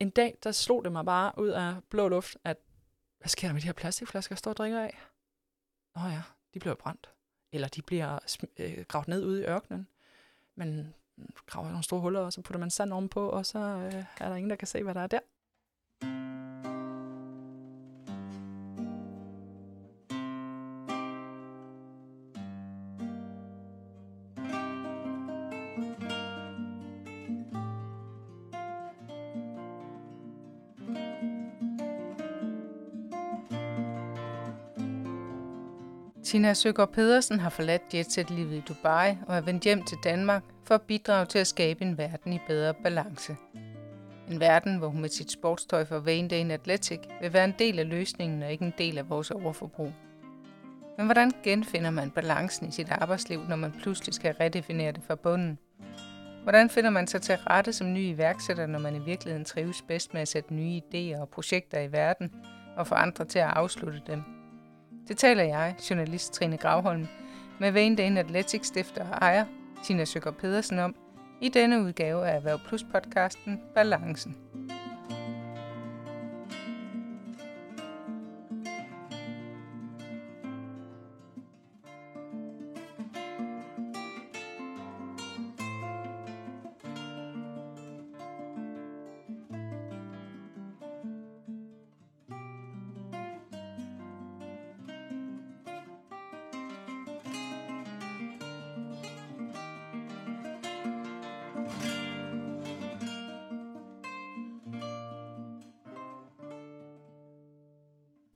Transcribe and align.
en 0.00 0.10
dag, 0.10 0.38
der 0.42 0.52
slog 0.52 0.84
det 0.84 0.92
mig 0.92 1.04
bare 1.04 1.32
ud 1.38 1.48
af 1.48 1.74
blå 1.90 2.08
luft, 2.08 2.36
at 2.44 2.56
hvad 3.18 3.28
sker 3.28 3.48
der 3.48 3.52
med 3.52 3.60
de 3.62 3.66
her 3.66 3.72
plastikflasker, 3.72 4.32
jeg 4.32 4.38
står 4.38 4.50
og 4.50 4.56
drikker 4.56 4.80
af? 4.80 4.98
Nå 5.96 6.02
ja, 6.02 6.22
de 6.54 6.58
bliver 6.58 6.74
brændt. 6.74 7.10
Eller 7.52 7.68
de 7.68 7.82
bliver 7.82 8.18
øh, 8.56 8.84
gravet 8.88 9.08
ned 9.08 9.24
ude 9.24 9.42
i 9.42 9.44
ørkenen. 9.44 9.88
Man 10.56 10.94
mm, 11.16 11.28
graver 11.46 11.68
nogle 11.68 11.84
store 11.84 12.00
huller, 12.00 12.20
og 12.20 12.32
så 12.32 12.42
putter 12.42 12.60
man 12.60 12.70
sand 12.70 12.92
ovenpå, 12.92 13.28
og 13.28 13.46
så 13.46 13.58
øh, 13.58 13.94
er 13.94 14.28
der 14.28 14.34
ingen, 14.34 14.50
der 14.50 14.56
kan 14.56 14.68
se, 14.68 14.82
hvad 14.82 14.94
der 14.94 15.00
er 15.00 15.06
der. 15.06 15.20
Tina 36.28 36.54
Søgaard 36.54 36.92
Pedersen 36.92 37.40
har 37.40 37.50
forladt 37.50 37.94
jetset-livet 37.94 38.56
i 38.56 38.62
Dubai 38.68 39.16
og 39.26 39.36
er 39.36 39.40
vendt 39.40 39.64
hjem 39.64 39.82
til 39.82 39.98
Danmark 40.04 40.42
for 40.64 40.74
at 40.74 40.82
bidrage 40.82 41.26
til 41.26 41.38
at 41.38 41.46
skabe 41.46 41.82
en 41.82 41.98
verden 41.98 42.32
i 42.32 42.38
bedre 42.46 42.74
balance. 42.74 43.36
En 44.30 44.40
verden, 44.40 44.78
hvor 44.78 44.88
hun 44.88 45.00
med 45.00 45.08
sit 45.08 45.32
sportstøj 45.32 45.84
for 45.84 45.98
Vane 45.98 46.52
Athletic 46.52 47.00
vil 47.20 47.32
være 47.32 47.44
en 47.44 47.54
del 47.58 47.78
af 47.78 47.88
løsningen 47.88 48.42
og 48.42 48.52
ikke 48.52 48.64
en 48.64 48.74
del 48.78 48.98
af 48.98 49.10
vores 49.10 49.30
overforbrug. 49.30 49.92
Men 50.98 51.06
hvordan 51.06 51.32
genfinder 51.44 51.90
man 51.90 52.10
balancen 52.10 52.68
i 52.68 52.70
sit 52.70 52.90
arbejdsliv, 52.90 53.40
når 53.48 53.56
man 53.56 53.72
pludselig 53.82 54.14
skal 54.14 54.34
redefinere 54.34 54.92
det 54.92 55.02
fra 55.06 55.14
bunden? 55.14 55.58
Hvordan 56.42 56.70
finder 56.70 56.90
man 56.90 57.06
sig 57.06 57.22
til 57.22 57.36
rette 57.36 57.72
som 57.72 57.92
ny 57.92 57.98
iværksætter, 57.98 58.66
når 58.66 58.78
man 58.78 58.96
i 58.96 59.04
virkeligheden 59.04 59.44
trives 59.44 59.82
bedst 59.82 60.14
med 60.14 60.22
at 60.22 60.28
sætte 60.28 60.54
nye 60.54 60.80
idéer 60.80 61.20
og 61.20 61.28
projekter 61.28 61.80
i 61.80 61.92
verden 61.92 62.32
og 62.76 62.86
få 62.86 62.94
andre 62.94 63.24
til 63.24 63.38
at 63.38 63.48
afslutte 63.48 64.02
dem? 64.06 64.37
Det 65.08 65.16
taler 65.16 65.42
jeg, 65.42 65.74
journalist 65.90 66.32
Trine 66.32 66.56
Gravholm, 66.56 67.06
med 67.60 67.72
Vane 67.72 67.96
Dane 67.96 68.20
Athletics 68.20 68.68
stifter 68.68 69.08
og 69.08 69.18
ejer, 69.20 69.44
Tina 69.84 70.04
Søger 70.04 70.30
Pedersen 70.30 70.78
om, 70.78 70.94
i 71.40 71.48
denne 71.48 71.82
udgave 71.82 72.26
af 72.26 72.36
Erhverv 72.36 72.58
Plus 72.68 72.84
podcasten 72.92 73.60
Balancen. 73.74 74.36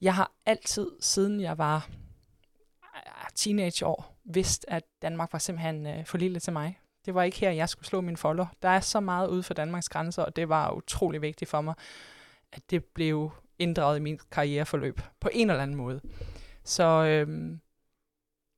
Jeg 0.03 0.15
har 0.15 0.33
altid, 0.47 0.91
siden 1.01 1.41
jeg 1.41 1.59
var 1.59 1.89
ah, 2.95 3.31
teenageår, 3.35 4.19
vidst, 4.25 4.65
at 4.69 4.83
Danmark 5.03 5.33
var 5.33 5.39
simpelthen 5.39 5.87
øh, 5.87 6.07
for 6.07 6.19
lille 6.19 6.41
til 6.41 6.53
mig. 6.53 6.81
Det 7.05 7.15
var 7.15 7.23
ikke 7.23 7.39
her, 7.39 7.51
jeg 7.51 7.69
skulle 7.69 7.87
slå 7.87 8.01
min 8.01 8.17
folder. 8.17 8.47
Der 8.63 8.69
er 8.69 8.81
så 8.81 9.01
meget 9.01 9.29
ude 9.29 9.43
for 9.43 9.55
Danmarks 9.55 9.89
grænser, 9.89 10.23
og 10.23 10.37
det 10.37 10.49
var 10.49 10.73
utrolig 10.73 11.23
vigtigt 11.23 11.51
for 11.51 11.61
mig, 11.61 11.75
at 12.53 12.71
det 12.71 12.85
blev 12.85 13.31
inddraget 13.59 13.99
i 13.99 14.01
min 14.01 14.19
karriereforløb 14.31 15.01
på 15.21 15.29
en 15.33 15.51
eller 15.51 15.63
anden 15.63 15.77
måde. 15.77 16.01
Så 16.65 16.85
øhm, 16.85 17.61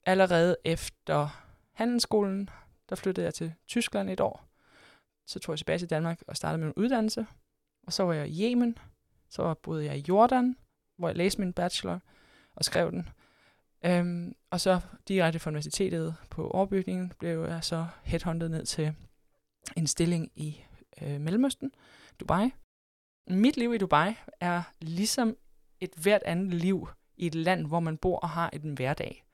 allerede 0.07 0.57
efter 0.65 1.43
handelsskolen, 1.73 2.51
der 2.89 2.97
flyttede 2.97 3.25
jeg 3.25 3.35
til 3.35 3.55
Tyskland 3.67 4.11
et 4.11 4.21
år. 4.21 4.45
Så 5.27 5.39
tog 5.39 5.53
jeg 5.53 5.59
tilbage 5.59 5.79
til 5.79 5.91
Danmark 5.91 6.23
og 6.27 6.37
startede 6.37 6.59
med 6.59 6.67
en 6.67 6.75
uddannelse. 6.77 7.27
Og 7.87 7.93
så 7.93 8.03
var 8.03 8.13
jeg 8.13 8.29
i 8.29 8.45
Yemen. 8.45 8.79
Så 9.29 9.55
boede 9.55 9.85
jeg 9.85 9.97
i 9.97 10.05
Jordan 10.09 10.57
hvor 10.97 11.09
jeg 11.09 11.17
læste 11.17 11.41
min 11.41 11.53
bachelor 11.53 12.01
og 12.55 12.65
skrev 12.65 12.91
den. 12.91 13.09
Øhm, 13.85 14.35
og 14.51 14.61
så 14.61 14.81
direkte 15.09 15.39
fra 15.39 15.51
universitetet 15.51 16.17
på 16.31 16.49
overbygningen 16.49 17.13
blev 17.19 17.45
jeg 17.45 17.65
så 17.65 17.87
headhunted 18.03 18.49
ned 18.49 18.67
til 18.67 18.95
en 19.77 19.87
stilling 19.87 20.31
i 20.35 20.65
øh, 21.03 21.21
Mellemøsten, 21.21 21.73
Dubai. 22.21 22.51
Mit 23.27 23.57
liv 23.57 23.75
i 23.75 23.79
Dubai 23.79 24.15
er 24.41 24.63
ligesom 24.81 25.37
et 25.81 25.91
hvert 26.03 26.23
andet 26.23 26.55
liv 26.55 26.89
i 27.17 27.27
et 27.27 27.35
land, 27.35 27.67
hvor 27.67 27.81
man 27.81 27.97
bor 27.97 28.19
og 28.19 28.29
har 28.29 28.51
en 28.53 28.75
hverdag. 28.75 29.25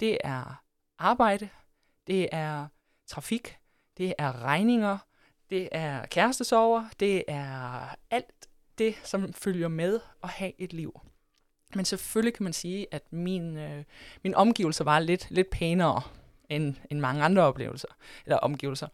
Det 0.00 0.18
er 0.24 0.62
arbejde, 0.98 1.48
det 2.06 2.28
er 2.32 2.66
trafik, 3.06 3.58
det 3.96 4.14
er 4.18 4.42
regninger, 4.42 4.98
det 5.50 5.68
er 5.72 6.06
kærestesover, 6.06 6.84
det 7.00 7.24
er 7.28 7.94
alt 8.10 8.48
det, 8.78 8.94
som 9.04 9.32
følger 9.32 9.68
med 9.68 10.00
at 10.22 10.28
have 10.28 10.52
et 10.58 10.72
liv. 10.72 11.00
Men 11.74 11.84
selvfølgelig 11.84 12.34
kan 12.34 12.44
man 12.44 12.52
sige, 12.52 12.86
at 12.90 13.02
min, 13.12 13.56
øh, 13.56 13.84
min 14.22 14.34
omgivelser 14.34 14.84
var 14.84 14.98
lidt, 14.98 15.26
lidt 15.30 15.50
pænere 15.50 16.02
end, 16.48 16.74
end 16.90 17.00
mange 17.00 17.22
andre 17.22 17.42
oplevelser, 17.42 17.88
eller 18.24 18.36
omgivelser. 18.36 18.88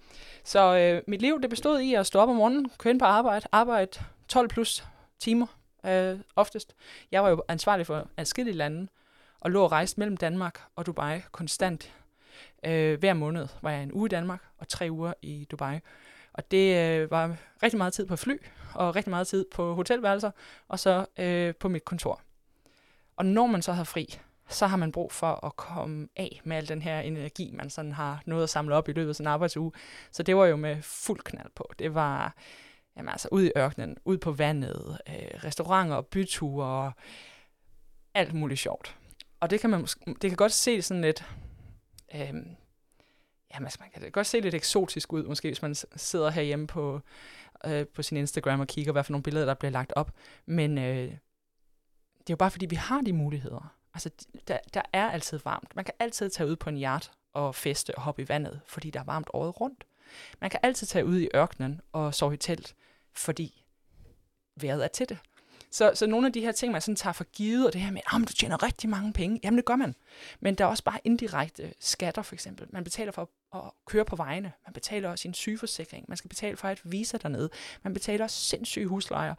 Så 0.45 0.77
øh, 0.77 1.03
mit 1.07 1.23
liv 1.23 1.43
det 1.43 1.51
bestod 1.51 1.81
i 1.81 1.95
at 1.95 2.07
stå 2.07 2.19
op 2.19 2.29
om 2.29 2.37
morgenen, 2.37 2.71
køre 2.79 2.91
ind 2.91 2.99
på 3.01 3.05
arbejde, 3.05 3.47
arbejde 3.53 3.91
12 4.29 4.49
plus 4.49 4.85
timer 5.19 5.47
øh, 5.87 6.19
oftest. 6.37 6.75
Jeg 7.13 7.23
var 7.23 7.31
jo 7.31 7.43
ansvarlig 7.49 7.87
for 7.87 8.09
adskillige 8.17 8.57
lande, 8.57 8.89
og 9.41 9.51
lå 9.51 9.65
og 9.65 9.73
rejste 9.73 10.01
mellem 10.01 10.17
Danmark 10.17 10.61
og 10.77 10.87
Dubai 10.87 11.21
konstant. 11.33 11.93
Øh, 12.65 12.99
hver 12.99 13.15
måned 13.15 13.49
var 13.63 13.71
jeg 13.71 13.83
en 13.83 13.93
uge 13.93 14.07
i 14.07 14.09
Danmark, 14.09 14.43
og 14.59 14.69
tre 14.69 14.89
uger 14.91 15.13
i 15.23 15.47
Dubai. 15.51 15.79
Og 16.39 16.51
det 16.51 16.77
øh, 16.77 17.11
var 17.11 17.37
rigtig 17.63 17.79
meget 17.79 17.93
tid 17.93 18.07
på 18.07 18.17
fly, 18.17 18.37
og 18.75 18.97
rigtig 18.97 19.11
meget 19.11 19.27
tid 19.27 19.45
på 19.55 19.75
hotelværelser, 19.75 20.31
og 20.69 20.79
så 20.79 21.07
øh, 21.19 21.55
på 21.55 21.69
mit 21.69 21.85
kontor. 21.85 22.21
Og 23.17 23.27
når 23.27 23.47
man 23.47 23.63
så 23.63 23.73
har 23.73 23.85
fri, 23.85 24.19
så 24.49 24.67
har 24.67 24.77
man 24.77 24.93
brug 24.93 25.13
for 25.13 25.45
at 25.47 25.57
komme 25.57 26.09
af 26.17 26.41
med 26.45 26.57
al 26.57 26.69
den 26.69 26.83
her 26.83 27.01
energi, 27.01 27.51
man 27.55 27.71
sådan 27.71 27.93
har 27.93 28.23
nået 28.27 28.43
at 28.43 28.51
samle 28.51 28.75
op 28.75 28.89
i 28.89 28.93
løbet 28.93 29.09
af 29.09 29.17
sin 29.17 29.27
arbejdsuge. 29.27 29.73
Så 30.13 30.23
det 30.23 30.37
var 30.37 30.47
jo 30.47 30.57
med 30.57 30.83
fuld 30.83 31.21
knald 31.21 31.51
på. 31.55 31.73
Det 31.79 31.95
var 31.95 32.35
jamen 32.97 33.09
altså 33.09 33.29
ud 33.33 33.43
i 33.43 33.53
ørkenen, 33.57 33.97
ud 34.05 34.19
på 34.19 34.33
vandet, 34.33 34.99
øh, 35.09 35.45
restauranter, 35.45 35.97
og 35.97 36.07
byture 36.07 36.67
og 36.67 36.93
alt 38.15 38.35
muligt 38.35 38.61
sjovt. 38.61 38.97
Og 39.41 39.51
det 39.51 39.61
kan 39.61 39.71
man 39.71 39.87
det 40.07 40.31
kan 40.31 40.37
godt 40.37 40.53
se 40.53 40.83
sådan 40.83 41.03
lidt, 41.03 41.25
øh, 42.15 42.35
jamen 43.55 43.67
altså 43.67 43.79
man 43.81 43.91
kan 43.91 44.13
godt 44.13 44.27
se 44.27 44.41
lidt 44.41 44.55
eksotisk 44.55 45.13
ud, 45.13 45.25
måske 45.25 45.49
hvis 45.49 45.63
man 45.63 45.75
sidder 45.97 46.31
herhjemme 46.31 46.67
på, 46.67 47.01
øh, 47.67 47.87
på 47.87 48.03
sin 48.03 48.17
Instagram 48.17 48.61
og 48.61 48.67
kigger, 48.67 48.93
hvad 48.93 49.05
for 49.05 49.13
nogle 49.13 49.23
billeder, 49.23 49.47
der 49.47 49.55
bliver 49.55 49.73
lagt 49.73 49.93
op. 49.97 50.13
Men 50.47 50.79
øh, 50.79 51.11
det 52.19 52.33
er 52.33 52.35
jo 52.35 52.37
bare 52.37 52.51
fordi, 52.51 52.67
vi 52.67 52.77
har 52.77 53.01
de 53.01 53.13
muligheder. 53.13 53.75
Altså, 53.95 54.11
der, 54.49 54.59
der 54.75 54.83
er 54.93 55.11
altid 55.11 55.41
varmt. 55.45 55.77
Man 55.77 55.85
kan 55.85 55.95
altid 55.99 56.31
tage 56.31 56.49
ud 56.49 56.57
på 56.57 56.71
en 56.71 56.83
yacht 56.83 57.11
og 57.33 57.55
feste 57.55 57.95
og 57.95 58.03
hoppe 58.03 58.23
i 58.23 58.29
vandet, 58.29 58.61
fordi 58.67 58.91
der 58.91 59.01
er 59.01 59.05
varmt 59.05 59.31
året 59.33 59.61
rundt. 59.61 59.85
Man 60.41 60.51
kan 60.51 60.61
altid 60.63 60.87
tage 60.87 61.05
ud 61.05 61.19
i 61.19 61.29
ørkenen 61.35 61.81
og 61.93 62.15
sove 62.15 62.35
i 62.35 62.37
telt, 62.37 62.75
fordi 63.13 63.65
vejret 64.57 64.85
er 64.85 64.89
til 64.89 65.09
det. 65.09 65.19
Så, 65.71 65.93
så 65.95 66.07
nogle 66.07 66.27
af 66.27 66.33
de 66.33 66.41
her 66.41 66.53
ting, 66.53 66.73
man 66.73 66.81
sådan 66.81 66.97
tager 66.97 67.13
for 67.13 67.25
givet, 67.25 67.67
og 67.67 67.73
det 67.73 67.81
her 67.81 67.91
med, 67.91 68.01
ah, 68.07 68.23
at 68.23 68.29
du 68.29 68.33
tjener 68.33 68.63
rigtig 68.63 68.91
mange 68.91 69.13
penge, 69.13 69.41
jamen 69.45 69.57
det 69.57 69.65
gør 69.65 69.77
man. 69.77 69.95
Men 70.41 70.55
der 70.55 70.65
er 70.65 70.69
også 70.69 70.85
bare 70.85 70.99
indirekte 71.05 71.75
skatter, 71.81 72.23
for 72.23 72.35
eksempel. 72.35 72.67
Man 72.71 72.85
betaler 72.85 73.13
for 73.13 73.31
at 73.55 73.71
køre 73.87 74.05
på 74.05 74.17
vejene. 74.17 74.53
Man 74.67 74.73
betaler 74.73 75.09
også 75.09 75.23
sin 75.23 75.35
sygeforsikring. 75.35 76.05
Man 76.09 76.17
skal 76.17 76.29
betale 76.29 76.57
for 76.57 76.69
et 76.69 76.81
visa 76.85 77.17
dernede. 77.17 77.51
Man 77.83 77.95
betaler 77.95 78.25
også 78.25 78.41
sindssyge 78.41 78.87
huslejer. 78.87 79.35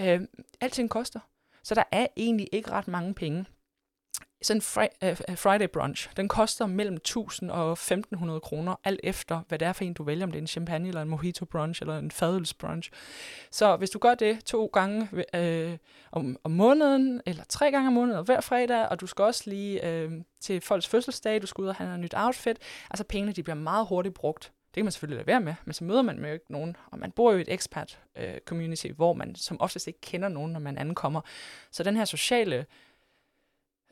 Øh, 0.00 0.20
alting 0.60 0.90
koster. 0.90 1.20
Så 1.62 1.74
der 1.74 1.84
er 1.92 2.06
egentlig 2.16 2.48
ikke 2.52 2.70
ret 2.70 2.88
mange 2.88 3.14
penge. 3.14 3.46
Sådan 4.44 4.62
en 5.02 5.16
uh, 5.30 5.36
Friday 5.36 5.68
brunch, 5.72 6.10
den 6.16 6.28
koster 6.28 6.66
mellem 6.66 6.96
1000 6.96 7.50
og 7.50 7.72
1500 7.72 8.40
kroner, 8.40 8.74
alt 8.84 9.00
efter, 9.02 9.40
hvad 9.48 9.58
det 9.58 9.68
er 9.68 9.72
for 9.72 9.84
en, 9.84 9.94
du 9.94 10.02
vælger, 10.02 10.24
om 10.24 10.32
det 10.32 10.38
er 10.38 10.42
en 10.42 10.46
champagne, 10.46 10.88
eller 10.88 11.02
en 11.02 11.08
mojito 11.08 11.44
brunch, 11.44 11.82
eller 11.82 11.98
en 11.98 12.10
fadels 12.10 12.54
brunch. 12.54 12.90
Så 13.50 13.76
hvis 13.76 13.90
du 13.90 13.98
gør 13.98 14.14
det 14.14 14.44
to 14.44 14.66
gange 14.66 15.08
øh, 15.34 15.76
om, 16.12 16.36
om 16.44 16.50
måneden, 16.50 17.20
eller 17.26 17.44
tre 17.48 17.70
gange 17.70 17.86
om 17.86 17.92
måneden, 17.92 18.24
hver 18.24 18.40
fredag, 18.40 18.88
og 18.88 19.00
du 19.00 19.06
skal 19.06 19.24
også 19.24 19.50
lige 19.50 19.86
øh, 19.88 20.12
til 20.40 20.60
folks 20.60 20.88
fødselsdag, 20.88 21.42
du 21.42 21.46
skal 21.46 21.62
ud 21.62 21.68
og 21.68 21.74
have 21.74 21.86
noget 21.88 22.00
nyt 22.00 22.14
outfit, 22.16 22.58
altså 22.90 23.04
pengene, 23.04 23.32
de 23.32 23.42
bliver 23.42 23.56
meget 23.56 23.86
hurtigt 23.86 24.14
brugt. 24.14 24.52
Det 24.66 24.74
kan 24.74 24.84
man 24.84 24.92
selvfølgelig 24.92 25.16
lade 25.16 25.26
være 25.26 25.40
med, 25.40 25.54
men 25.64 25.72
så 25.72 25.84
møder 25.84 26.02
man 26.02 26.18
jo 26.18 26.32
ikke 26.32 26.52
nogen, 26.52 26.76
og 26.90 26.98
man 26.98 27.10
bor 27.10 27.32
jo 27.32 27.38
i 27.38 27.40
et 27.40 27.52
expat 27.52 27.98
øh, 28.16 28.38
community, 28.46 28.86
hvor 28.86 29.12
man 29.12 29.34
som 29.34 29.60
oftest 29.60 29.86
ikke 29.86 30.00
kender 30.00 30.28
nogen, 30.28 30.52
når 30.52 30.60
man 30.60 30.78
ankommer. 30.78 31.20
Så 31.70 31.82
den 31.82 31.96
her 31.96 32.04
sociale 32.04 32.66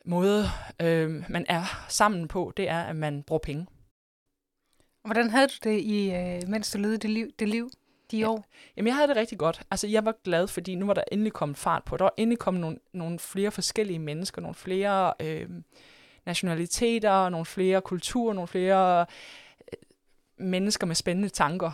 måde, 0.05 0.45
øh, 0.81 1.23
man 1.29 1.45
er 1.49 1.85
sammen 1.89 2.27
på, 2.27 2.53
det 2.57 2.69
er, 2.69 2.81
at 2.81 2.95
man 2.95 3.23
bruger 3.23 3.39
penge. 3.39 3.67
Hvordan 5.05 5.29
havde 5.29 5.47
du 5.47 5.69
det, 5.69 5.79
i, 5.79 6.13
øh, 6.13 6.41
mens 6.47 6.71
du 6.71 6.77
levede 6.77 6.97
det 6.97 7.09
liv, 7.09 7.31
det 7.39 7.49
liv? 7.49 7.69
de 8.13 8.27
år? 8.27 8.35
Ja. 8.37 8.41
Jamen, 8.77 8.87
jeg 8.87 8.95
havde 8.95 9.07
det 9.07 9.15
rigtig 9.15 9.37
godt. 9.37 9.61
Altså, 9.71 9.87
jeg 9.87 10.05
var 10.05 10.15
glad, 10.23 10.47
fordi 10.47 10.75
nu 10.75 10.85
var 10.85 10.93
der 10.93 11.03
endelig 11.11 11.33
kommet 11.33 11.57
fart 11.57 11.83
på. 11.83 11.97
Der 11.97 12.03
var 12.03 12.13
endelig 12.17 12.39
kommet 12.39 12.61
nogle, 12.61 12.77
nogle 12.93 13.19
flere 13.19 13.51
forskellige 13.51 13.99
mennesker, 13.99 14.41
nogle 14.41 14.55
flere 14.55 15.13
øh, 15.19 15.49
nationaliteter, 16.25 17.29
nogle 17.29 17.45
flere 17.45 17.81
kulturer, 17.81 18.33
nogle 18.33 18.47
flere 18.47 19.05
øh, 19.61 19.77
mennesker 20.47 20.87
med 20.87 20.95
spændende 20.95 21.29
tanker 21.29 21.71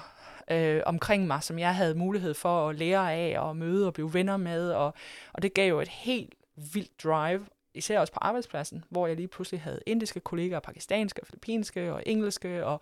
øh, 0.52 0.82
omkring 0.86 1.28
mig, 1.28 1.44
som 1.44 1.60
jeg 1.60 1.76
havde 1.76 1.96
mulighed 1.96 2.34
for 2.34 2.70
at 2.70 2.76
lære 2.76 3.14
af 3.14 3.40
og 3.40 3.58
møde 3.58 3.88
og 3.88 3.94
blive 3.94 4.14
venner 4.14 4.38
med. 4.38 4.72
Og, 4.72 4.94
og 5.34 5.42
det 5.42 5.54
gav 5.54 5.70
jo 5.70 5.82
et 5.82 5.88
helt 5.88 6.36
vildt 6.56 7.04
drive, 7.04 7.46
især 7.74 8.00
også 8.00 8.14
på 8.14 8.20
arbejdspladsen, 8.22 8.84
hvor 8.90 9.08
jeg 9.08 9.16
lige 9.16 9.28
pludselig 9.28 9.62
havde 9.62 9.82
indiske 9.86 10.20
kollegaer, 10.20 10.60
pakistanske, 10.60 11.22
filippinske 11.26 11.94
og 11.94 12.04
engelske, 12.06 12.66
og 12.66 12.82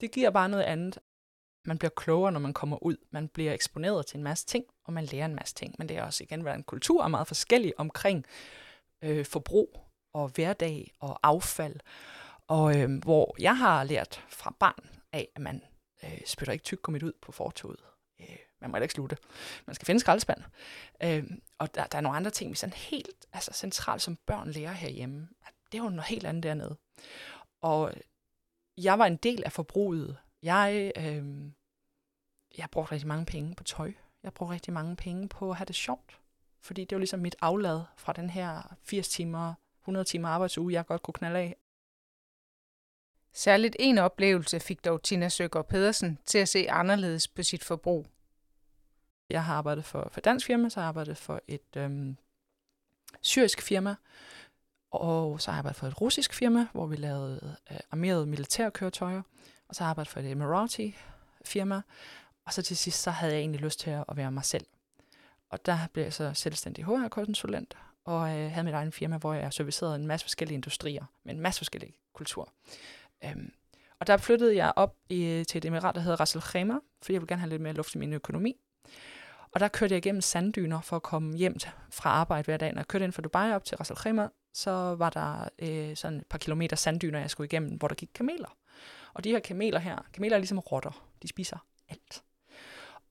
det 0.00 0.12
giver 0.12 0.30
bare 0.30 0.48
noget 0.48 0.64
andet. 0.64 0.98
Man 1.66 1.78
bliver 1.78 1.90
klogere, 1.96 2.32
når 2.32 2.40
man 2.40 2.52
kommer 2.52 2.82
ud. 2.82 2.96
Man 3.10 3.28
bliver 3.28 3.52
eksponeret 3.52 4.06
til 4.06 4.16
en 4.16 4.24
masse 4.24 4.46
ting, 4.46 4.64
og 4.84 4.92
man 4.92 5.04
lærer 5.04 5.24
en 5.24 5.34
masse 5.34 5.54
ting. 5.54 5.74
Men 5.78 5.88
det 5.88 5.96
er 5.96 6.02
også 6.02 6.24
igen, 6.24 6.40
hvordan 6.40 6.62
kultur 6.62 7.04
er 7.04 7.08
meget 7.08 7.26
forskellig 7.26 7.72
omkring 7.76 8.26
øh, 9.02 9.24
forbrug 9.24 9.80
og 10.12 10.28
hverdag 10.28 10.94
og 11.00 11.18
affald. 11.22 11.76
Og 12.48 12.80
øh, 12.80 12.98
hvor 13.02 13.36
jeg 13.38 13.58
har 13.58 13.84
lært 13.84 14.24
fra 14.28 14.54
barn 14.60 14.88
af, 15.12 15.28
at 15.34 15.42
man 15.42 15.62
øh, 16.04 16.20
spytter 16.26 16.52
ikke 16.52 16.64
tyggegummi 16.64 16.98
ud 17.02 17.12
på 17.22 17.32
fortoget. 17.32 17.80
Øh, 18.20 18.36
man 18.70 18.80
må 18.80 18.82
ikke 18.82 18.94
slutte. 18.94 19.16
Man 19.66 19.74
skal 19.74 19.86
finde 19.86 20.00
skraldespand. 20.00 20.42
Øh, 21.02 21.24
og 21.58 21.74
der, 21.74 21.86
der 21.86 21.98
er 21.98 22.02
nogle 22.02 22.16
andre 22.16 22.30
ting, 22.30 22.50
vi 22.50 22.56
sådan 22.56 22.72
helt 22.72 23.26
altså, 23.32 23.50
centralt 23.54 24.02
som 24.02 24.16
børn 24.16 24.50
lærer 24.50 24.72
herhjemme. 24.72 25.28
Det 25.72 25.78
er 25.78 25.82
jo 25.82 25.90
noget 25.90 26.08
helt 26.08 26.26
andet 26.26 26.42
dernede. 26.42 26.76
Og 27.60 27.92
jeg 28.78 28.98
var 28.98 29.06
en 29.06 29.16
del 29.16 29.44
af 29.44 29.52
forbruget. 29.52 30.16
Jeg, 30.42 30.92
øh, 30.96 31.24
jeg 32.58 32.70
brugte 32.70 32.92
rigtig 32.92 33.08
mange 33.08 33.26
penge 33.26 33.54
på 33.54 33.64
tøj. 33.64 33.92
Jeg 34.22 34.34
brugte 34.34 34.54
rigtig 34.54 34.72
mange 34.72 34.96
penge 34.96 35.28
på 35.28 35.50
at 35.50 35.56
have 35.56 35.66
det 35.66 35.76
sjovt. 35.76 36.20
Fordi 36.60 36.84
det 36.84 36.96
var 36.96 36.98
ligesom 36.98 37.20
mit 37.20 37.36
aflad 37.40 37.80
fra 37.96 38.12
den 38.12 38.30
her 38.30 38.76
80 38.82 39.08
timer, 39.08 39.54
100 39.82 40.04
timer 40.04 40.28
arbejdsuge, 40.28 40.72
jeg 40.72 40.86
godt 40.86 41.02
kunne 41.02 41.14
knalde 41.14 41.38
af. 41.38 41.56
Særligt 43.32 43.76
en 43.78 43.98
oplevelse 43.98 44.60
fik 44.60 44.84
dog 44.84 45.02
Tina 45.02 45.28
Søgaard 45.28 45.68
Pedersen 45.68 46.18
til 46.24 46.38
at 46.38 46.48
se 46.48 46.70
anderledes 46.70 47.28
på 47.28 47.42
sit 47.42 47.64
forbrug. 47.64 48.06
Jeg 49.30 49.44
har 49.44 49.54
arbejdet 49.54 49.84
for, 49.84 50.08
for 50.12 50.20
dansk 50.20 50.46
firma, 50.46 50.68
så 50.68 50.80
har 50.80 50.84
jeg 50.84 50.88
arbejdet 50.88 51.16
for 51.16 51.40
et 51.48 51.76
øhm, 51.76 52.16
syrisk 53.20 53.62
firma, 53.62 53.94
og 54.90 55.40
så 55.40 55.50
har 55.50 55.56
jeg 55.56 55.58
arbejdet 55.58 55.78
for 55.78 55.86
et 55.86 56.00
russisk 56.00 56.34
firma, 56.34 56.66
hvor 56.72 56.86
vi 56.86 56.96
lavede 56.96 57.56
øh, 57.70 57.78
armerede 57.90 58.26
militærkøretøjer, 58.26 59.22
og 59.68 59.74
så 59.74 59.84
har 59.84 59.86
jeg 59.86 59.90
arbejdet 59.90 60.12
for 60.12 60.20
et 60.20 60.30
Emirati 60.30 60.96
firma, 61.44 61.82
og 62.44 62.52
så 62.52 62.62
til 62.62 62.76
sidst, 62.76 63.02
så 63.02 63.10
havde 63.10 63.32
jeg 63.32 63.40
egentlig 63.40 63.60
lyst 63.60 63.80
til 63.80 63.90
at 63.90 64.04
være 64.16 64.30
mig 64.30 64.44
selv. 64.44 64.66
Og 65.50 65.66
der 65.66 65.78
blev 65.92 66.04
jeg 66.04 66.12
så 66.12 66.34
selvstændig 66.34 66.84
HR-konsulent, 66.84 67.76
og 68.04 68.38
øh, 68.38 68.50
havde 68.50 68.64
mit 68.64 68.74
egen 68.74 68.92
firma, 68.92 69.18
hvor 69.18 69.34
jeg 69.34 69.52
servicerede 69.52 69.94
en 69.94 70.06
masse 70.06 70.24
forskellige 70.24 70.54
industrier, 70.54 71.04
med 71.24 71.34
en 71.34 71.40
masse 71.40 71.58
forskellige 71.58 71.94
kultur. 72.12 72.52
Øhm, 73.24 73.52
og 73.98 74.06
der 74.06 74.16
flyttede 74.16 74.56
jeg 74.56 74.72
op 74.76 74.96
i, 75.08 75.44
til 75.48 75.58
et 75.58 75.64
emirat, 75.64 75.94
der 75.94 76.00
hedder 76.00 76.20
Ras 76.20 76.36
Al 76.36 76.42
Khaimah, 76.42 76.78
fordi 77.02 77.12
jeg 77.12 77.20
ville 77.20 77.28
gerne 77.28 77.40
have 77.40 77.50
lidt 77.50 77.62
mere 77.62 77.72
luft 77.72 77.94
i 77.94 77.98
min 77.98 78.12
økonomi. 78.12 78.56
Og 79.54 79.60
der 79.60 79.68
kørte 79.68 79.92
jeg 79.92 79.98
igennem 79.98 80.20
sanddyner 80.20 80.80
for 80.80 80.96
at 80.96 81.02
komme 81.02 81.36
hjem 81.36 81.56
fra 81.90 82.10
arbejde 82.10 82.44
hver 82.44 82.56
dag. 82.56 82.72
Når 82.72 82.80
jeg 82.80 82.88
kørte 82.88 83.04
ind 83.04 83.12
fra 83.12 83.22
Dubai 83.22 83.52
op 83.52 83.64
til 83.64 83.76
Ras 83.76 83.90
Al 83.90 83.96
Khaimah, 83.96 84.28
så 84.54 84.70
var 84.98 85.10
der 85.10 85.48
øh, 85.58 85.96
sådan 85.96 86.18
et 86.18 86.26
par 86.26 86.38
kilometer 86.38 86.76
sanddyner, 86.76 87.20
jeg 87.20 87.30
skulle 87.30 87.46
igennem, 87.46 87.76
hvor 87.76 87.88
der 87.88 87.94
gik 87.94 88.10
kameler. 88.14 88.56
Og 89.14 89.24
de 89.24 89.30
her 89.30 89.40
kameler 89.40 89.78
her, 89.78 89.98
kameler 90.12 90.36
er 90.36 90.38
ligesom 90.38 90.58
rotter. 90.58 91.06
De 91.22 91.28
spiser 91.28 91.56
alt. 91.88 92.22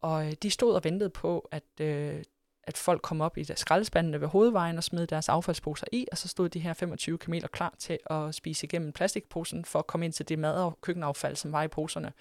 Og 0.02 0.28
øh, 0.28 0.34
de 0.44 0.50
stod 0.50 0.76
og 0.76 0.84
ventede 0.84 1.10
på, 1.10 1.50
at, 1.52 1.64
øh, 1.80 2.24
at 2.64 2.78
folk 2.78 3.02
kom 3.02 3.22
op 3.22 3.38
i 3.38 3.44
deres 3.44 3.60
skraldespandene 3.60 4.22
ved 4.22 4.28
hovedvejen 4.28 4.78
og 4.78 4.84
smed 4.84 5.08
deres 5.08 5.30
affaldsposer 5.30 5.88
i, 5.92 6.08
og 6.12 6.18
så 6.18 6.28
stod 6.28 6.50
de 6.50 6.60
her 6.60 6.74
25 6.74 7.18
kameler 7.18 7.48
klar 7.48 7.74
til 7.80 8.00
at 8.06 8.36
spise 8.36 8.66
igennem 8.66 8.92
plastikposen 8.92 9.66
for 9.66 9.80
at 9.80 9.88
komme 9.88 10.06
ind 10.06 10.14
til 10.14 10.30
det 10.30 10.40
mad- 10.40 10.64
og 10.64 10.82
køkkenaffald, 10.82 11.36
som 11.36 11.52
var 11.52 11.64
i 11.64 11.68
poserne. 11.68 12.14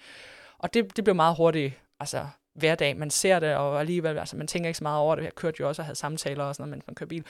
Og 0.57 0.73
det, 0.73 0.95
det 0.95 1.03
blev 1.03 1.15
meget 1.15 1.37
hurtigt, 1.37 1.73
altså 1.99 2.27
hverdag. 2.53 2.97
Man 2.97 3.09
ser 3.09 3.39
det, 3.39 3.55
og 3.55 3.79
alligevel, 3.79 4.17
altså 4.17 4.37
man 4.37 4.47
tænker 4.47 4.67
ikke 4.67 4.77
så 4.77 4.83
meget 4.83 4.99
over 4.99 5.15
det. 5.15 5.23
Jeg 5.23 5.35
kørte 5.35 5.57
jo 5.59 5.67
også 5.67 5.81
og 5.81 5.85
havde 5.85 5.95
samtaler 5.95 6.43
og 6.43 6.55
sådan 6.55 6.61
noget, 6.61 6.77
mens 6.77 6.87
man 6.87 6.95
kører 6.95 7.07
bil. 7.07 7.23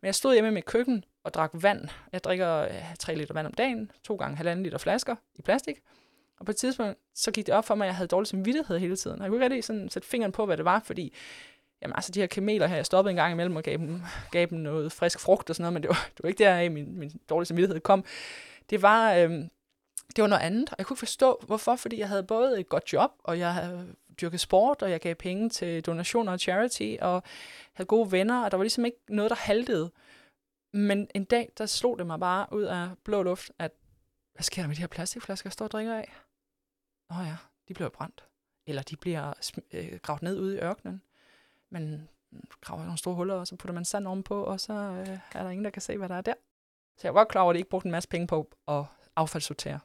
Men 0.00 0.06
jeg 0.06 0.14
stod 0.14 0.32
hjemme 0.32 0.50
i 0.50 0.52
mit 0.52 0.64
køkken 0.64 1.04
og 1.24 1.34
drak 1.34 1.50
vand. 1.52 1.88
Jeg 2.12 2.24
drikker 2.24 2.58
øh, 2.58 2.70
ja, 2.70 2.86
3 2.98 3.14
liter 3.14 3.34
vand 3.34 3.46
om 3.46 3.54
dagen, 3.54 3.90
to 4.04 4.16
gange 4.16 4.36
halvanden 4.36 4.62
liter 4.62 4.78
flasker 4.78 5.16
i 5.34 5.42
plastik. 5.42 5.76
Og 6.38 6.46
på 6.46 6.50
et 6.50 6.56
tidspunkt, 6.56 6.98
så 7.14 7.30
gik 7.30 7.46
det 7.46 7.54
op 7.54 7.64
for 7.64 7.74
mig, 7.74 7.84
at 7.84 7.88
jeg 7.88 7.96
havde 7.96 8.08
dårlig 8.08 8.26
samvittighed 8.26 8.78
hele 8.78 8.96
tiden. 8.96 9.18
Og 9.18 9.22
jeg 9.22 9.30
kunne 9.30 9.36
ikke 9.36 9.44
rigtig 9.44 9.64
sådan 9.64 9.88
sætte 9.90 10.08
fingeren 10.08 10.32
på, 10.32 10.46
hvad 10.46 10.56
det 10.56 10.64
var, 10.64 10.82
fordi 10.84 11.14
jamen, 11.82 11.94
altså, 11.94 12.12
de 12.12 12.20
her 12.20 12.26
kameler 12.26 12.66
her, 12.66 12.76
jeg 12.76 12.86
stoppede 12.86 13.10
en 13.10 13.16
gang 13.16 13.32
imellem 13.32 13.56
og 13.56 13.62
gav 13.62 13.76
dem, 13.76 14.02
gav 14.30 14.46
dem 14.46 14.58
noget 14.58 14.92
frisk 14.92 15.20
frugt 15.20 15.50
og 15.50 15.56
sådan 15.56 15.62
noget, 15.62 15.72
men 15.72 15.82
det 15.82 15.88
var, 15.88 16.08
det 16.16 16.22
var 16.22 16.28
ikke 16.28 16.44
der, 16.44 16.70
min, 16.70 16.98
min 16.98 17.10
dårlige 17.28 17.46
samvittighed 17.46 17.80
kom. 17.80 18.04
Det 18.70 18.82
var, 18.82 19.14
øh, 19.14 19.30
det 20.16 20.22
var 20.22 20.26
noget 20.26 20.42
andet, 20.42 20.68
og 20.68 20.74
jeg 20.78 20.86
kunne 20.86 20.94
ikke 20.94 20.98
forstå, 20.98 21.44
hvorfor, 21.46 21.76
fordi 21.76 21.98
jeg 21.98 22.08
havde 22.08 22.22
både 22.22 22.60
et 22.60 22.68
godt 22.68 22.92
job, 22.92 23.10
og 23.18 23.38
jeg 23.38 23.54
havde 23.54 23.94
dyrket 24.20 24.40
sport, 24.40 24.82
og 24.82 24.90
jeg 24.90 25.00
gav 25.00 25.14
penge 25.14 25.48
til 25.48 25.82
donationer 25.82 26.32
og 26.32 26.40
charity, 26.40 26.96
og 27.00 27.22
havde 27.72 27.86
gode 27.86 28.12
venner, 28.12 28.44
og 28.44 28.50
der 28.50 28.56
var 28.56 28.64
ligesom 28.64 28.84
ikke 28.84 28.98
noget, 29.08 29.30
der 29.30 29.36
haltede. 29.36 29.90
Men 30.72 31.08
en 31.14 31.24
dag, 31.24 31.52
der 31.58 31.66
slog 31.66 31.98
det 31.98 32.06
mig 32.06 32.20
bare 32.20 32.46
ud 32.52 32.62
af 32.62 32.88
blå 33.04 33.22
luft, 33.22 33.50
at 33.58 33.72
hvad 34.34 34.42
sker 34.42 34.62
der 34.62 34.66
med 34.66 34.76
de 34.76 34.80
her 34.80 34.86
plastikflasker, 34.86 35.48
jeg 35.48 35.52
står 35.52 35.64
og 35.64 35.70
drikker 35.70 35.94
af? 35.94 36.12
Nå 37.10 37.16
ja, 37.16 37.36
de 37.68 37.74
bliver 37.74 37.88
brændt. 37.88 38.24
Eller 38.66 38.82
de 38.82 38.96
bliver 38.96 39.32
øh, 39.72 39.98
gravet 40.02 40.22
ned 40.22 40.40
ude 40.40 40.56
i 40.56 40.58
ørkenen. 40.58 41.02
Man 41.70 42.08
graver 42.60 42.82
nogle 42.82 42.98
store 42.98 43.14
huller, 43.14 43.34
og 43.34 43.46
så 43.46 43.56
putter 43.56 43.74
man 43.74 43.84
sand 43.84 44.06
ovenpå, 44.06 44.44
og 44.44 44.60
så 44.60 44.72
øh, 44.72 45.18
er 45.34 45.42
der 45.42 45.50
ingen, 45.50 45.64
der 45.64 45.70
kan 45.70 45.82
se, 45.82 45.96
hvad 45.96 46.08
der 46.08 46.14
er 46.14 46.20
der. 46.20 46.34
Så 46.96 47.06
jeg 47.06 47.14
var 47.14 47.24
klar 47.24 47.42
over, 47.42 47.50
at 47.50 47.54
de 47.54 47.58
ikke 47.58 47.70
brugte 47.70 47.86
en 47.86 47.92
masse 47.92 48.08
penge 48.08 48.26
på 48.26 48.50
at 48.68 48.84
affaldssortere. 49.16 49.80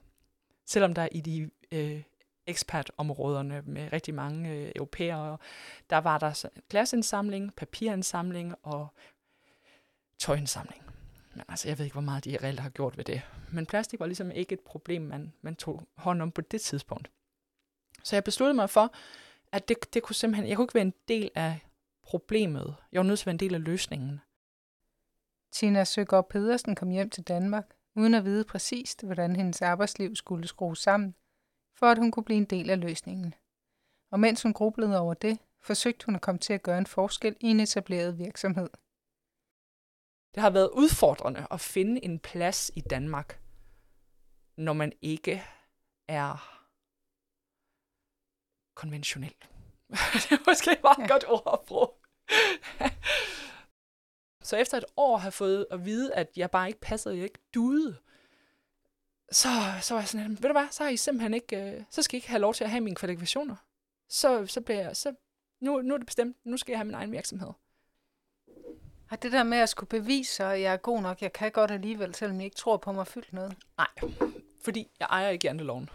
Selvom 0.65 0.93
der 0.93 1.07
i 1.11 1.21
de 1.21 1.49
øh, 1.71 2.03
ekspertområderne 2.49 3.63
med 3.65 3.93
rigtig 3.93 4.13
mange 4.13 4.49
øh, 4.49 4.71
europæere, 4.75 5.37
der 5.89 5.97
var 5.97 6.17
der 6.17 6.45
glasindsamling, 6.69 7.55
papirindsamling 7.55 8.55
og 8.63 8.87
tøjindsamling. 10.17 10.83
Men 11.33 11.43
altså, 11.49 11.67
jeg 11.67 11.77
ved 11.77 11.85
ikke, 11.85 11.93
hvor 11.93 12.01
meget 12.01 12.25
de 12.25 12.37
reelt 12.43 12.59
har 12.59 12.69
gjort 12.69 12.97
ved 12.97 13.03
det. 13.03 13.21
Men 13.51 13.65
plastik 13.65 13.99
var 13.99 14.05
ligesom 14.05 14.31
ikke 14.31 14.53
et 14.53 14.59
problem, 14.59 15.01
man, 15.01 15.33
man 15.41 15.55
tog 15.55 15.87
hånd 15.95 16.21
om 16.21 16.31
på 16.31 16.41
det 16.41 16.61
tidspunkt. 16.61 17.11
Så 18.03 18.15
jeg 18.15 18.23
besluttede 18.23 18.55
mig 18.55 18.69
for, 18.69 18.93
at 19.51 19.67
det, 19.67 19.93
det 19.93 20.03
kunne 20.03 20.15
simpelthen, 20.15 20.47
jeg 20.47 20.55
kunne 20.55 20.63
ikke 20.63 20.75
være 20.75 20.81
en 20.81 20.93
del 21.07 21.29
af 21.35 21.59
problemet. 22.03 22.75
Jeg 22.91 22.99
var 22.99 23.07
nødt 23.07 23.19
til 23.19 23.23
at 23.23 23.25
være 23.25 23.33
en 23.33 23.39
del 23.39 23.53
af 23.53 23.63
løsningen. 23.63 24.21
Tina 25.51 25.83
Søgaard 25.83 26.29
Pedersen 26.29 26.75
kom 26.75 26.89
hjem 26.89 27.09
til 27.09 27.23
Danmark, 27.23 27.65
uden 27.95 28.13
at 28.13 28.25
vide 28.25 28.43
præcist, 28.43 29.03
hvordan 29.03 29.35
hendes 29.35 29.61
arbejdsliv 29.61 30.15
skulle 30.15 30.47
skrues 30.47 30.79
sammen, 30.79 31.15
for 31.75 31.85
at 31.85 31.97
hun 31.97 32.11
kunne 32.11 32.23
blive 32.23 32.37
en 32.37 32.45
del 32.45 32.69
af 32.69 32.79
løsningen. 32.79 33.33
Og 34.11 34.19
mens 34.19 34.43
hun 34.43 34.53
grublede 34.53 34.99
over 34.99 35.13
det, 35.13 35.39
forsøgte 35.61 36.05
hun 36.05 36.15
at 36.15 36.21
komme 36.21 36.39
til 36.39 36.53
at 36.53 36.63
gøre 36.63 36.77
en 36.77 36.87
forskel 36.87 37.35
i 37.39 37.47
en 37.47 37.59
etableret 37.59 38.17
virksomhed. 38.17 38.69
Det 40.35 40.41
har 40.43 40.49
været 40.49 40.69
udfordrende 40.69 41.47
at 41.51 41.61
finde 41.61 42.05
en 42.05 42.19
plads 42.19 42.71
i 42.75 42.81
Danmark, 42.81 43.41
når 44.57 44.73
man 44.73 44.93
ikke 45.01 45.43
er 46.07 46.59
konventionel. 48.75 49.35
det 50.13 50.31
er 50.31 50.49
måske 50.51 50.77
bare 50.81 51.03
et 51.03 51.03
ja. 51.03 51.07
godt 51.07 51.25
ord 51.27 51.49
at 51.53 51.65
bruge. 51.67 51.87
så 54.49 54.57
efter 54.57 54.77
et 54.77 54.85
år 54.97 55.17
har 55.17 55.29
fået 55.29 55.67
at 55.71 55.85
vide, 55.85 56.13
at 56.13 56.37
jeg 56.37 56.51
bare 56.51 56.67
ikke 56.67 56.79
passede, 56.79 57.15
jeg 57.15 57.23
ikke 57.23 57.39
duede, 57.53 57.97
så, 59.31 59.49
så 59.81 59.93
var 59.93 60.01
jeg 60.01 60.07
sådan, 60.07 60.29
ved 60.29 60.49
du 60.49 60.51
hvad, 60.51 60.67
så 60.71 60.83
har 60.83 60.89
I 60.89 60.97
simpelthen 60.97 61.33
ikke, 61.33 61.57
øh, 61.57 61.83
så 61.89 62.01
skal 62.01 62.15
I 62.15 62.17
ikke 62.17 62.29
have 62.29 62.41
lov 62.41 62.53
til 62.53 62.63
at 62.63 62.69
have 62.69 62.81
mine 62.81 62.95
kvalifikationer. 62.95 63.55
Så, 64.09 64.45
så 64.47 64.61
bliver 64.61 64.81
jeg, 64.81 64.95
så, 64.95 65.13
nu, 65.61 65.81
nu 65.81 65.93
er 65.93 65.97
det 65.97 66.05
bestemt, 66.05 66.37
nu 66.43 66.57
skal 66.57 66.71
jeg 66.71 66.79
have 66.79 66.85
min 66.85 66.95
egen 66.95 67.11
virksomhed. 67.11 67.49
Og 69.11 69.23
det 69.23 69.31
der 69.31 69.43
med 69.43 69.57
at 69.57 69.69
skulle 69.69 69.87
bevise, 69.87 70.43
at 70.43 70.61
jeg 70.61 70.73
er 70.73 70.77
god 70.77 71.01
nok, 71.01 71.21
jeg 71.21 71.33
kan 71.33 71.51
godt 71.51 71.71
alligevel, 71.71 72.15
selvom 72.15 72.37
jeg 72.37 72.45
ikke 72.45 72.55
tror 72.55 72.77
på 72.77 72.91
mig 72.91 73.07
fyldt 73.07 73.33
noget? 73.33 73.55
Nej, 73.77 74.11
fordi 74.63 74.87
jeg 74.99 75.07
ejer 75.09 75.29
ikke 75.29 75.47
janteloven. 75.47 75.89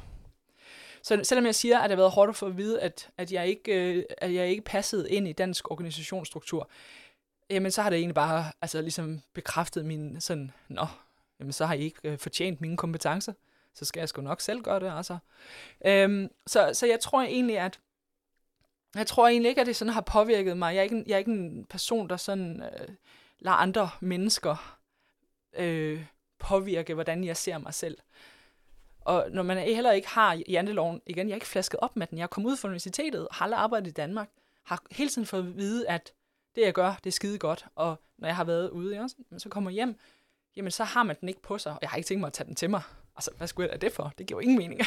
Så 1.02 1.20
selvom 1.22 1.46
jeg 1.46 1.54
siger, 1.54 1.78
at 1.78 1.82
det 1.82 1.90
har 1.90 2.02
været 2.02 2.10
hårdt 2.10 2.28
at 2.28 2.36
få 2.36 2.46
at 2.46 2.56
vide, 2.56 2.80
at, 2.80 3.10
at, 3.16 3.32
jeg, 3.32 3.48
ikke, 3.48 3.94
øh, 3.96 4.04
at 4.18 4.34
jeg 4.34 4.48
ikke 4.48 4.62
passede 4.62 5.10
ind 5.10 5.28
i 5.28 5.32
dansk 5.32 5.70
organisationsstruktur, 5.70 6.68
jamen 7.50 7.70
så 7.70 7.82
har 7.82 7.90
det 7.90 7.98
egentlig 7.98 8.14
bare 8.14 8.44
altså, 8.62 8.80
ligesom 8.80 9.20
bekræftet 9.32 9.84
min 9.84 10.20
sådan, 10.20 10.52
nå, 10.68 10.86
jamen 11.40 11.52
så 11.52 11.66
har 11.66 11.74
I 11.74 11.80
ikke 11.80 11.98
øh, 12.04 12.18
fortjent 12.18 12.60
mine 12.60 12.76
kompetencer, 12.76 13.32
så 13.74 13.84
skal 13.84 14.00
jeg 14.00 14.08
sgu 14.08 14.22
nok 14.22 14.40
selv 14.40 14.62
gøre 14.62 14.80
det, 14.80 14.92
altså. 14.96 15.18
Øhm, 15.86 16.28
så, 16.46 16.70
så 16.72 16.86
jeg 16.86 17.00
tror 17.00 17.22
egentlig, 17.22 17.58
at 17.58 17.80
jeg 18.94 19.06
tror 19.06 19.28
egentlig 19.28 19.48
ikke, 19.48 19.60
at 19.60 19.66
det 19.66 19.76
sådan 19.76 19.92
har 19.92 20.00
påvirket 20.00 20.56
mig. 20.56 20.74
Jeg 20.74 20.78
er 20.78 20.82
ikke, 20.82 21.04
jeg 21.06 21.14
er 21.14 21.18
ikke 21.18 21.30
en 21.30 21.64
person, 21.64 22.08
der 22.08 22.16
sådan 22.16 22.62
øh, 22.62 22.88
lader 23.38 23.56
andre 23.56 23.90
mennesker 24.00 24.78
øh, 25.56 26.04
påvirke, 26.38 26.94
hvordan 26.94 27.24
jeg 27.24 27.36
ser 27.36 27.58
mig 27.58 27.74
selv. 27.74 27.98
Og 29.00 29.26
når 29.30 29.42
man 29.42 29.58
heller 29.58 29.92
ikke 29.92 30.08
har 30.08 30.42
janteloven, 30.48 31.00
igen, 31.06 31.28
jeg 31.28 31.32
er 31.32 31.36
ikke 31.36 31.46
flasket 31.46 31.80
op 31.80 31.96
med 31.96 32.06
den, 32.06 32.18
jeg 32.18 32.22
er 32.22 32.28
kommet 32.28 32.50
ud 32.50 32.56
fra 32.56 32.68
universitetet, 32.68 33.28
har 33.30 33.44
aldrig 33.44 33.60
arbejdet 33.60 33.86
i 33.88 33.92
Danmark, 33.92 34.30
har 34.62 34.82
hele 34.90 35.10
tiden 35.10 35.26
fået 35.26 35.40
at 35.40 35.56
vide, 35.56 35.88
at 35.88 36.12
det 36.54 36.62
jeg 36.62 36.72
gør, 36.72 36.94
det 37.04 37.10
er 37.10 37.12
skide 37.12 37.38
godt, 37.38 37.66
og 37.74 38.00
når 38.18 38.28
jeg 38.28 38.36
har 38.36 38.44
været 38.44 38.70
ude, 38.70 39.00
også, 39.00 39.16
så 39.38 39.48
kommer 39.48 39.70
hjem, 39.70 39.98
jamen 40.56 40.70
så 40.70 40.84
har 40.84 41.02
man 41.02 41.16
den 41.20 41.28
ikke 41.28 41.42
på 41.42 41.58
sig, 41.58 41.72
og 41.72 41.78
jeg 41.82 41.90
har 41.90 41.96
ikke 41.96 42.06
tænkt 42.06 42.20
mig 42.20 42.26
at 42.26 42.32
tage 42.32 42.46
den 42.46 42.54
til 42.54 42.70
mig. 42.70 42.82
Altså, 43.16 43.30
hvad 43.36 43.46
skulle 43.46 43.68
jeg 43.70 43.80
da 43.80 43.86
det 43.86 43.94
for? 43.94 44.12
Det 44.18 44.26
giver 44.26 44.40
jo 44.40 44.42
ingen 44.42 44.58
mening. 44.58 44.80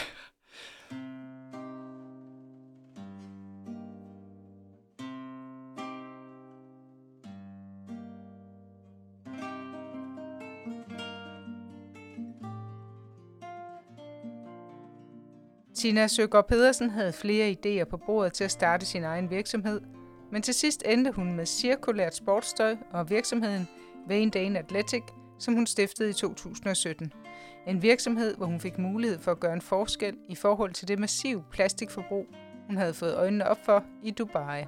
Tina 15.76 16.08
Søgaard 16.08 16.48
Pedersen 16.48 16.90
havde 16.90 17.14
flere 17.14 17.52
idéer 17.52 17.84
på 17.84 17.98
bordet 17.98 18.34
til 18.34 18.44
at 18.44 18.52
starte 18.52 18.86
sin 18.86 19.04
egen 19.04 19.30
virksomhed, 19.30 19.82
men 20.32 20.42
til 20.42 20.54
sidst 20.54 20.84
endte 20.86 21.12
hun 21.12 21.36
med 21.36 21.46
cirkulært 21.46 22.16
sportstøj 22.16 22.76
og 22.92 23.10
virksomheden 23.10 23.68
Vane 24.08 24.32
Dane 24.32 24.60
Athletic, 24.60 25.04
som 25.40 25.54
hun 25.54 25.68
stiftede 25.68 26.10
i 26.10 26.14
2017. 26.14 27.14
En 27.68 27.82
virksomhed, 27.82 28.38
hvor 28.38 28.46
hun 28.46 28.60
fik 28.60 28.78
mulighed 28.78 29.20
for 29.20 29.32
at 29.32 29.40
gøre 29.40 29.54
en 29.54 29.62
forskel 29.62 30.18
i 30.30 30.36
forhold 30.36 30.74
til 30.74 30.88
det 30.88 31.00
massive 31.00 31.44
plastikforbrug, 31.52 32.28
hun 32.68 32.78
havde 32.78 32.94
fået 32.94 33.16
øjnene 33.16 33.48
op 33.48 33.66
for 33.66 33.84
i 34.04 34.12
Dubai. 34.12 34.64